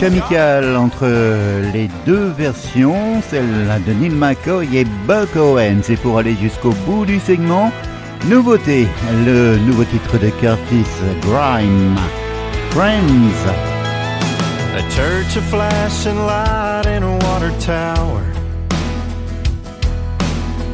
Match 0.00 0.12
amical 0.12 0.76
entre 0.76 1.06
les 1.72 1.88
deux 2.06 2.28
versions, 2.36 3.22
celle 3.28 3.68
de 3.86 3.92
Neil 3.92 4.10
McCoy 4.10 4.76
et 4.76 4.84
Buck 5.06 5.34
Owens. 5.36 5.88
Et 5.88 5.96
pour 5.96 6.18
aller 6.18 6.36
jusqu'au 6.36 6.72
bout 6.86 7.04
du 7.04 7.18
segment, 7.20 7.70
nouveauté, 8.26 8.86
le 9.24 9.56
nouveau 9.58 9.84
titre 9.84 10.18
de 10.18 10.30
Curtis 10.30 10.86
Grime, 11.22 11.96
Friends. 12.70 13.46
A 14.76 14.82
church 14.90 15.36
of 15.36 15.52
light 15.52 16.86
in 16.86 17.02
a 17.02 17.18
water 17.26 17.50
tower. 17.58 18.22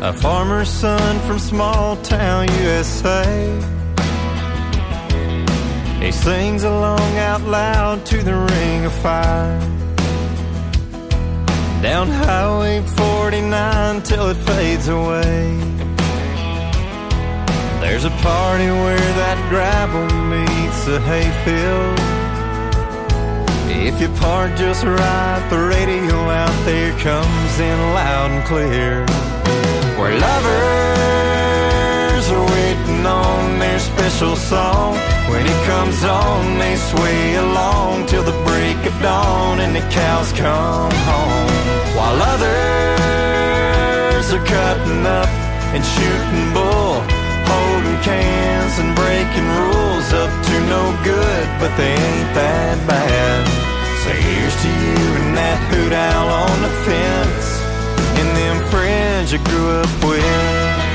A 0.03 0.13
farmer's 0.13 0.69
son 0.69 1.19
from 1.27 1.39
small 1.39 1.97
town 2.03 2.47
USA. 2.63 3.76
He 6.07 6.13
sings 6.13 6.63
along 6.63 7.19
out 7.19 7.43
loud 7.43 8.07
to 8.07 8.23
the 8.23 8.37
ring 8.37 8.85
of 8.85 8.93
fire. 8.93 9.59
Down 11.83 12.07
Highway 12.07 12.81
49 12.83 14.03
till 14.03 14.29
it 14.29 14.37
fades 14.37 14.87
away. 14.87 15.59
There's 17.81 18.05
a 18.05 18.15
party 18.23 18.71
where 18.71 19.09
that 19.19 19.39
gravel 19.51 20.07
meets 20.31 20.85
the 20.85 21.01
hayfield. 21.01 21.99
If 23.85 24.01
you 24.01 24.09
park 24.21 24.57
just 24.57 24.85
right, 24.85 25.45
the 25.51 25.59
radio 25.59 26.15
out 26.31 26.65
there 26.65 26.93
comes 27.01 27.59
in 27.59 27.79
loud 27.95 28.31
and 28.31 28.45
clear. 28.45 29.05
Where 29.99 30.17
lovers 30.21 31.56
on 33.07 33.59
their 33.59 33.79
special 33.79 34.37
song. 34.37 34.95
When 35.31 35.47
it 35.47 35.61
comes 35.67 36.05
on, 36.05 36.59
they 36.59 36.77
sway 36.77 37.37
along 37.37 38.07
till 38.07 38.23
the 38.23 38.37
break 38.45 38.77
of 38.85 39.01
dawn 39.01 39.61
and 39.61 39.75
the 39.75 39.85
cows 39.91 40.33
come 40.33 40.93
home. 41.11 41.51
While 41.97 42.19
others 42.35 44.27
are 44.35 44.45
cutting 44.45 45.07
up 45.07 45.29
and 45.75 45.85
shooting 45.85 46.53
bull, 46.53 47.01
holding 47.47 47.99
cans 48.03 48.75
and 48.79 48.95
breaking 48.95 49.49
rules 49.61 50.13
up 50.13 50.31
to 50.49 50.55
no 50.75 50.83
good, 51.03 51.47
but 51.61 51.73
they 51.79 51.95
ain't 51.95 52.35
that 52.35 52.77
bad. 52.87 53.43
So 54.03 54.11
here's 54.11 54.57
to 54.63 54.69
you 54.69 55.03
and 55.21 55.37
that 55.37 55.59
hoot 55.71 55.93
owl 55.93 56.29
on 56.47 56.57
the 56.63 56.73
fence, 56.87 57.47
and 58.19 58.29
them 58.37 58.59
friends 58.71 59.33
you 59.33 59.39
grew 59.51 59.69
up 59.83 59.93
with. 60.05 60.86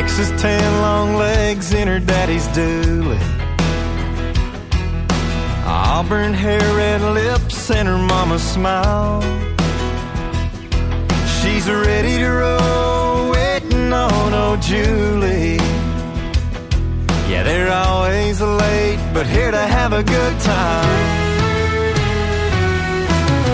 Texas 0.00 0.30
tan 0.40 0.80
long 0.80 1.16
legs 1.16 1.72
in 1.74 1.88
her 1.88 1.98
daddy's 1.98 2.46
dually. 2.56 3.18
Auburn 5.66 6.32
hair, 6.32 6.60
red 6.76 7.02
lips, 7.02 7.68
and 7.68 7.88
her 7.88 7.98
mama's 7.98 8.44
smile. 8.44 9.20
She's 11.38 11.68
ready 11.68 12.18
to 12.18 12.30
roll, 12.30 13.30
waiting 13.32 13.92
on 13.92 14.34
old 14.34 14.62
Julie. 14.62 15.58
Yeah, 17.28 17.42
they're 17.42 17.72
always 17.72 18.40
late, 18.40 19.00
but 19.12 19.26
here 19.26 19.50
to 19.50 19.64
have 19.78 19.92
a 19.92 20.04
good 20.04 20.34
time. 20.40 21.06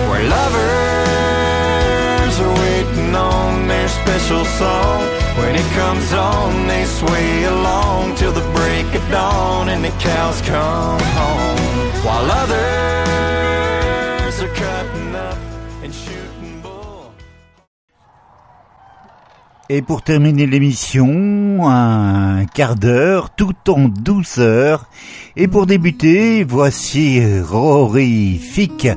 Where 0.09 0.25
lovers 0.37 0.75
are 2.45 2.55
waiting 2.65 3.15
on 3.15 3.67
their 3.67 3.87
special 3.87 4.45
song. 4.45 5.14
When 5.37 5.53
it 5.53 5.65
comes 5.75 6.13
on, 6.13 6.67
they 6.67 6.85
sway 6.85 7.43
along 7.43 8.15
till 8.15 8.31
the 8.31 8.39
break 8.53 8.95
of 8.95 9.11
dawn 9.11 9.67
and 9.67 9.83
the 9.83 9.91
cows 9.99 10.41
come 10.41 11.01
home. 11.19 11.59
While 12.05 12.31
others 12.41 14.41
are 14.41 14.53
cutting 14.55 15.13
up 15.13 15.37
and 15.83 15.93
shooting 15.93 16.61
bull. 16.63 17.11
Et 19.67 19.81
pour 19.81 20.03
terminer 20.03 20.47
l'émission, 20.47 21.67
un 21.67 22.45
quart 22.45 22.77
d'heure 22.77 23.31
tout 23.31 23.57
en 23.67 23.89
douceur. 23.89 24.85
Et 25.35 25.49
pour 25.49 25.65
débuter, 25.65 26.45
voici 26.45 27.21
Rory 27.41 28.37
Fick 28.37 28.87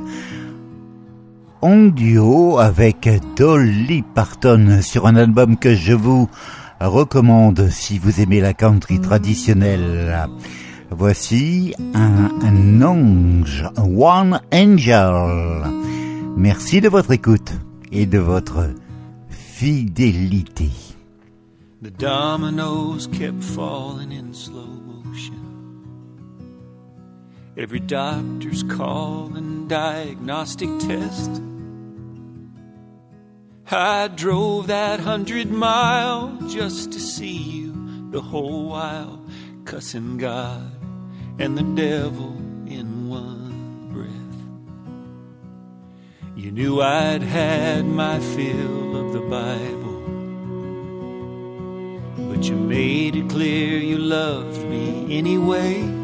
en 1.61 1.87
duo 1.87 2.59
avec 2.59 3.09
Dolly 3.35 4.01
Parton 4.01 4.79
sur 4.81 5.07
un 5.07 5.15
album 5.15 5.57
que 5.57 5.75
je 5.75 5.93
vous 5.93 6.29
recommande 6.79 7.69
si 7.69 7.99
vous 7.99 8.21
aimez 8.21 8.41
la 8.41 8.53
country 8.53 8.99
traditionnelle. 8.99 10.27
Voici 10.91 11.73
un, 11.93 12.81
ange, 12.81 13.65
One 13.77 14.39
Angel. 14.53 15.63
Merci 16.37 16.81
de 16.81 16.89
votre 16.89 17.11
écoute 17.11 17.53
et 17.91 18.05
de 18.05 18.17
votre 18.17 18.69
fidélité. 19.29 20.69
Every 27.59 27.81
doctor's 27.81 28.63
call 28.63 29.35
and 29.35 29.67
diagnostic 29.67 30.69
test. 30.79 31.41
I 33.69 34.07
drove 34.07 34.67
that 34.67 35.01
hundred 35.01 35.51
mile 35.51 36.37
just 36.47 36.93
to 36.93 37.01
see 37.01 37.35
you 37.35 38.07
the 38.11 38.21
whole 38.21 38.69
while, 38.69 39.21
cussing 39.65 40.15
God 40.15 40.71
and 41.37 41.57
the 41.57 41.63
devil 41.75 42.33
in 42.65 43.09
one 43.09 43.89
breath. 43.91 44.39
You 46.37 46.53
knew 46.53 46.81
I'd 46.81 47.23
had 47.23 47.83
my 47.83 48.19
fill 48.19 48.95
of 49.05 49.11
the 49.11 49.19
Bible, 49.19 49.99
but 52.29 52.45
you 52.45 52.55
made 52.55 53.17
it 53.17 53.29
clear 53.29 53.79
you 53.79 53.97
loved 53.97 54.63
me 54.69 55.17
anyway. 55.17 55.98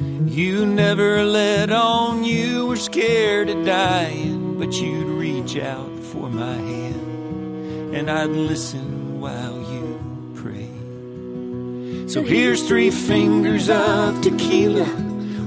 You 0.00 0.66
never 0.66 1.24
let 1.24 1.70
on 1.70 2.24
you 2.24 2.66
were 2.66 2.76
scared 2.76 3.48
of 3.48 3.64
dying, 3.64 4.58
but 4.58 4.72
you'd 4.74 5.06
reach 5.06 5.56
out 5.56 5.98
for 6.04 6.28
my 6.28 6.54
hand, 6.54 7.94
and 7.94 8.10
I'd 8.10 8.30
listen 8.30 9.20
while 9.20 9.58
you 9.72 10.32
pray. 10.34 12.08
So 12.08 12.22
here's 12.22 12.66
three 12.68 12.90
fingers 12.90 13.70
of 13.70 14.20
tequila, 14.20 14.84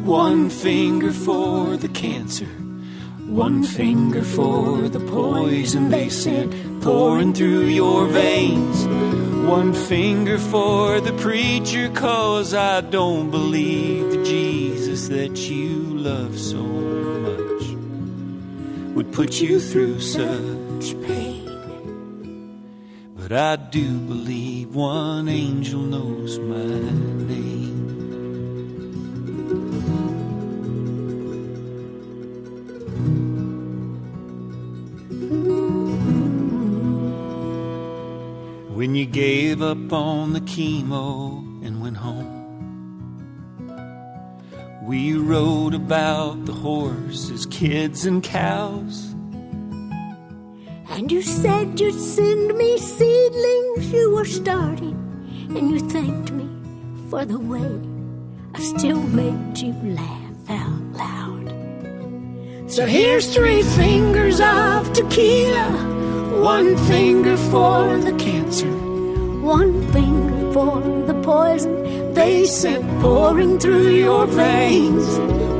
one 0.03 0.49
finger 0.49 1.11
for 1.11 1.77
the 1.77 1.89
cancer. 1.89 2.47
One 3.29 3.63
finger 3.63 4.23
for 4.23 4.89
the 4.89 4.99
poison 4.99 5.91
they 5.91 6.09
sent 6.09 6.81
pouring 6.81 7.31
through 7.35 7.65
your 7.67 8.07
veins. 8.07 9.28
One 9.49 9.73
finger 9.73 10.37
for 10.37 11.01
the 11.01 11.11
preacher, 11.13 11.89
cause 11.89 12.53
I 12.53 12.81
don't 12.81 13.31
believe 13.31 14.11
the 14.11 14.23
Jesus 14.23 15.07
that 15.07 15.35
you 15.49 15.71
love 15.97 16.37
so 16.37 16.61
much 16.61 17.63
would 18.95 19.11
put 19.11 19.41
you 19.41 19.59
through 19.59 20.01
such 20.01 21.01
pain. 21.01 21.49
But 23.17 23.31
I 23.31 23.55
do 23.55 23.97
believe 23.97 24.75
one 24.75 25.27
angel 25.27 25.81
knows 25.81 26.37
my 26.37 26.67
name. 27.33 27.58
When 38.79 38.95
you 38.95 39.05
gave 39.05 39.61
up 39.61 39.91
on 39.91 40.31
the 40.31 40.39
chemo 40.39 41.39
and 41.65 41.81
went 41.81 41.97
home, 41.97 42.37
we 44.87 45.15
wrote 45.15 45.73
about 45.73 46.45
the 46.45 46.53
horses, 46.53 47.45
kids, 47.47 48.05
and 48.05 48.23
cows. 48.23 49.13
And 50.91 51.11
you 51.11 51.21
said 51.21 51.77
you'd 51.77 51.99
send 51.99 52.57
me 52.57 52.77
seedlings 52.77 53.91
you 53.91 54.11
were 54.15 54.23
starting, 54.23 54.95
and 55.49 55.71
you 55.71 55.81
thanked 55.89 56.31
me 56.31 56.47
for 57.09 57.25
the 57.25 57.37
way 57.37 57.81
I 58.55 58.61
still 58.61 59.03
made 59.03 59.57
you 59.57 59.73
laugh 59.93 60.49
out 60.51 60.81
loud. 60.93 62.71
So 62.71 62.85
here's 62.85 63.35
three 63.35 63.61
fingers 63.61 64.39
of 64.39 64.93
tequila, 64.93 65.98
one 66.41 66.77
finger 66.87 67.35
for 67.35 67.97
the 67.97 68.15
cancer, 68.17 68.71
one 69.41 69.85
finger 69.91 70.53
for 70.53 70.79
the 71.05 71.13
poison 71.21 72.13
they 72.13 72.45
sent 72.45 73.01
pouring 73.01 73.59
through 73.59 73.89
your 73.89 74.25
veins. 74.25 75.05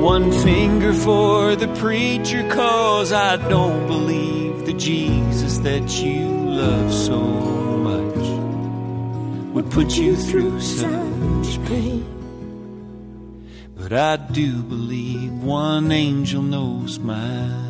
One 0.02 0.32
finger 0.32 0.94
for 0.94 1.56
the 1.56 1.68
preacher, 1.76 2.48
cause 2.50 3.12
I 3.12 3.36
don't 3.50 3.88
believe 3.88 4.66
the 4.66 4.74
Jesus 4.74 5.58
that 5.60 6.02
you 6.02 6.28
love 6.28 6.94
so 6.94 7.20
much 7.20 8.26
would 9.54 9.70
put 9.72 9.98
you 9.98 10.16
through 10.16 10.62
such 10.62 11.66
pain. 11.66 12.06
But 13.76 13.92
I 13.94 14.16
do 14.18 14.64
believe 14.64 15.32
one 15.44 15.92
angel 15.92 16.42
knows 16.42 17.00
mine. 17.00 17.69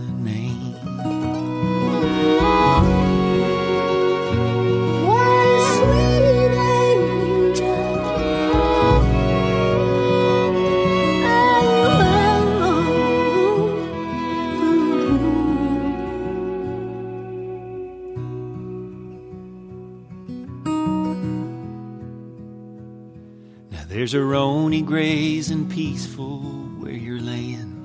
grazing 24.89 25.69
peaceful 25.69 26.39
where 26.79 26.91
you're 26.91 27.21
laying. 27.21 27.77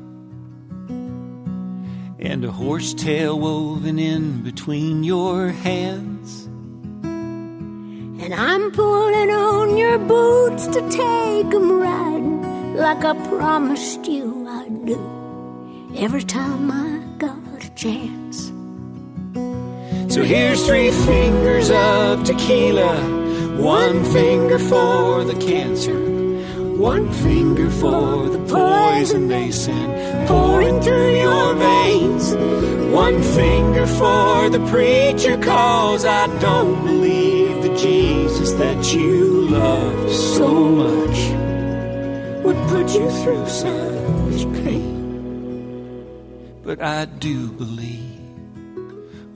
And 2.19 2.43
a 2.47 2.51
horsetail 2.51 3.39
woven 3.39 3.99
in 3.99 4.41
between 4.43 5.05
your 5.05 5.49
hands. 5.49 6.47
And 7.05 8.33
I'm 8.33 8.71
pulling 8.71 9.31
on 9.31 9.77
your 9.77 9.99
boots 9.99 10.67
to 10.69 10.81
take 10.89 11.55
'em 11.55 11.73
riding 11.73 12.41
like 12.75 13.05
I 13.05 13.13
promised 13.37 14.09
you 14.09 14.47
I'd 14.49 14.87
do 14.87 15.01
every 15.99 16.23
time 16.23 16.71
I 16.71 17.01
got 17.19 17.63
a 17.69 17.71
chance. 17.75 18.51
So 20.09 20.23
here's 20.23 20.67
three 20.67 20.91
fingers 20.91 21.71
of 21.71 22.25
tequila, 22.25 22.97
one 23.59 24.03
finger 24.05 24.59
for 24.59 25.23
the 25.23 25.35
cancer 25.35 26.15
one 26.79 27.11
finger 27.13 27.71
for 27.71 28.29
the 28.29 28.39
poison 28.49 29.29
they 29.29 29.51
send 29.53 30.29
pouring 30.29 30.81
through 30.83 31.17
your 31.17 31.55
veins. 31.55 32.35
One 32.93 33.23
finger 33.23 33.87
for 33.87 34.49
the 34.51 34.59
preacher 34.71 35.37
cause 35.39 36.05
I 36.05 36.27
don't 36.41 36.85
believe 36.85 37.63
the 37.63 37.77
Jesus 37.77 38.53
that 38.55 38.93
you 38.93 39.49
love 39.49 40.13
so 40.13 40.49
much 40.53 41.19
would 42.45 42.57
put 42.69 42.93
you 42.93 43.09
through 43.23 43.49
such 43.49 44.53
pain. 44.65 46.05
But 46.63 46.83
I 46.83 47.05
do 47.05 47.53
believe 47.53 48.21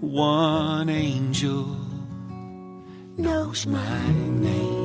one 0.00 0.88
angel 0.88 1.76
knows 3.16 3.66
my 3.66 4.12
name. 4.12 4.77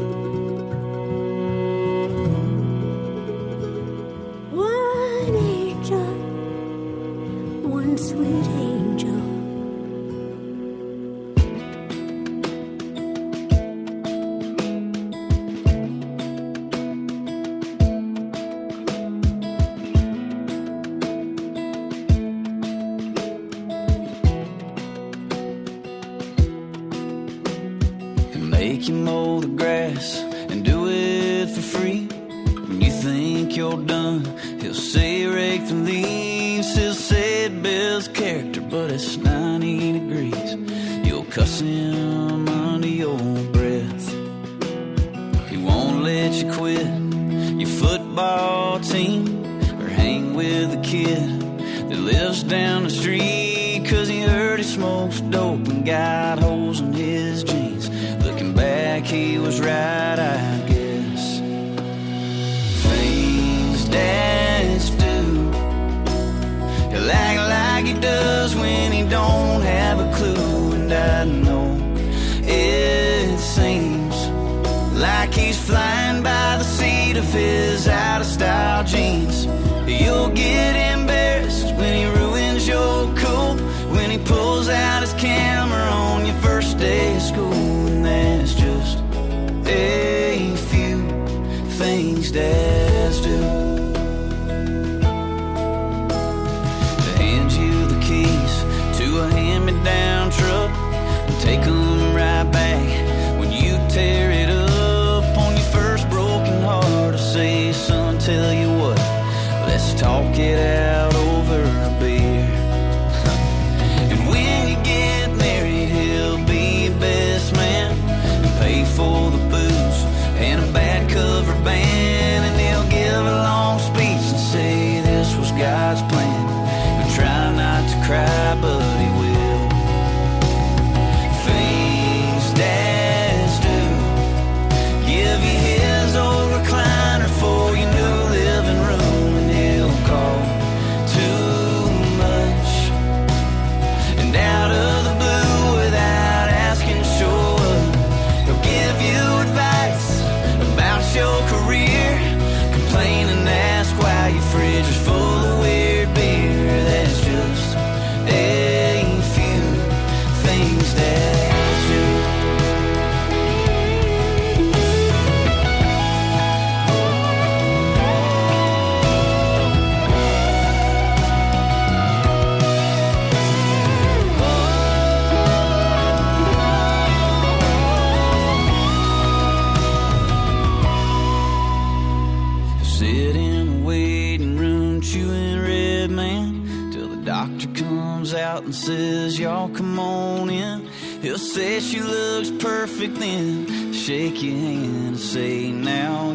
Say 191.54 191.80
she 191.82 192.00
looks 192.00 192.50
perfect 192.50 193.20
then 193.20 193.94
shake 193.94 194.42
your 194.42 194.58
hand 194.58 195.08
and 195.10 195.20
say 195.20 195.72
now 195.72 196.33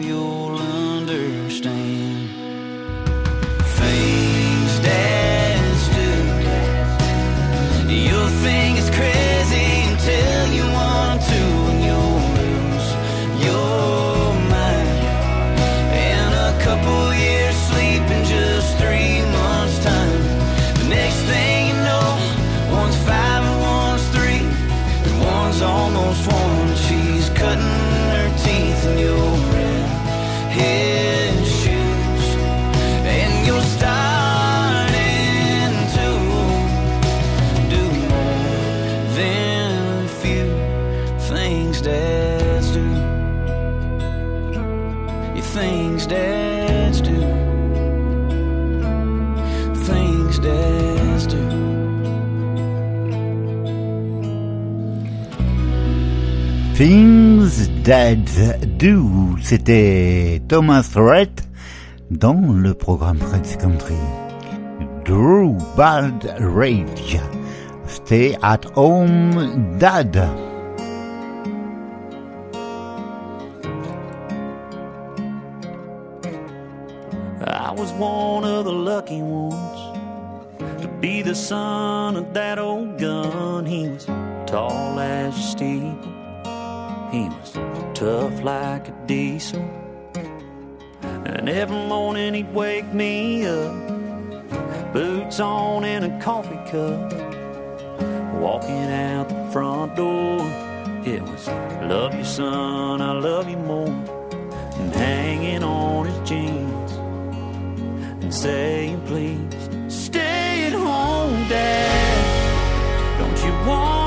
Dad 57.88 58.28
Do. 58.76 59.38
C'était 59.42 60.42
Thomas 60.46 60.90
Rhett 60.94 61.48
dans 62.10 62.52
le 62.52 62.74
programme 62.74 63.16
Fred's 63.16 63.56
Country. 63.56 63.96
Drew 65.06 65.56
Bald 65.74 66.30
Rage. 66.38 67.18
Stay 67.86 68.36
at 68.42 68.66
home, 68.76 69.78
Dad. 69.78 70.18
I 77.46 77.72
was 77.74 77.90
one 77.94 78.44
of 78.44 78.66
the 78.66 78.70
lucky 78.70 79.22
ones 79.22 79.80
to 80.82 80.88
be 81.00 81.22
the 81.22 81.34
son 81.34 82.16
of 82.16 82.34
that 82.34 82.58
old 82.58 82.98
gun. 82.98 83.64
He 83.64 83.88
was 83.88 84.04
tall 84.44 85.00
as 85.00 85.34
a 85.34 85.40
steeple. 85.40 86.18
tough 87.94 88.42
like 88.42 88.88
a 88.88 88.94
diesel. 89.06 89.62
And 91.02 91.48
every 91.48 91.76
morning 91.76 92.34
he'd 92.34 92.52
wake 92.54 92.92
me 92.92 93.46
up, 93.46 94.92
boots 94.92 95.40
on 95.40 95.84
and 95.84 96.04
a 96.04 96.20
coffee 96.20 96.60
cup. 96.70 97.12
Walking 98.34 98.90
out 98.90 99.28
the 99.28 99.50
front 99.52 99.96
door, 99.96 100.40
it 101.04 101.22
was 101.22 101.48
love 101.88 102.14
you, 102.14 102.24
son, 102.24 103.02
I 103.02 103.12
love 103.12 103.48
you 103.48 103.56
more. 103.56 103.88
And 103.88 104.94
hanging 104.94 105.62
on 105.62 106.06
his 106.06 106.28
jeans 106.28 106.92
and 108.22 108.34
saying, 108.34 109.00
please 109.06 109.94
stay 109.94 110.66
at 110.66 110.72
home, 110.72 111.48
Dad. 111.48 113.18
Don't 113.18 113.44
you 113.44 113.68
want? 113.68 113.97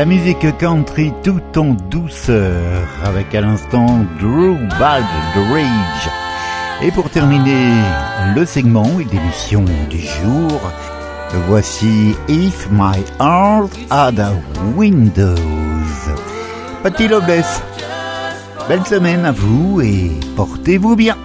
La 0.00 0.06
musique 0.06 0.56
country 0.56 1.12
tout 1.22 1.42
en 1.58 1.74
douceur 1.74 2.88
avec 3.04 3.34
à 3.34 3.42
l'instant 3.42 4.06
Drew 4.18 4.56
Bad 4.78 5.04
Rage. 5.52 6.10
Et 6.80 6.90
pour 6.90 7.10
terminer 7.10 7.74
le 8.34 8.46
segment 8.46 8.88
et 8.98 9.04
l'émission 9.04 9.62
du 9.90 9.98
jour, 9.98 10.58
voici 11.48 12.16
If 12.28 12.66
My 12.70 12.96
Heart 13.20 13.78
Had 13.90 14.20
a 14.20 14.32
Windows. 14.74 15.36
Patty 16.82 17.06
Lobles, 17.06 17.44
belle 18.70 18.86
semaine 18.86 19.26
à 19.26 19.32
vous 19.32 19.82
et 19.82 20.12
portez-vous 20.34 20.96
bien. 20.96 21.18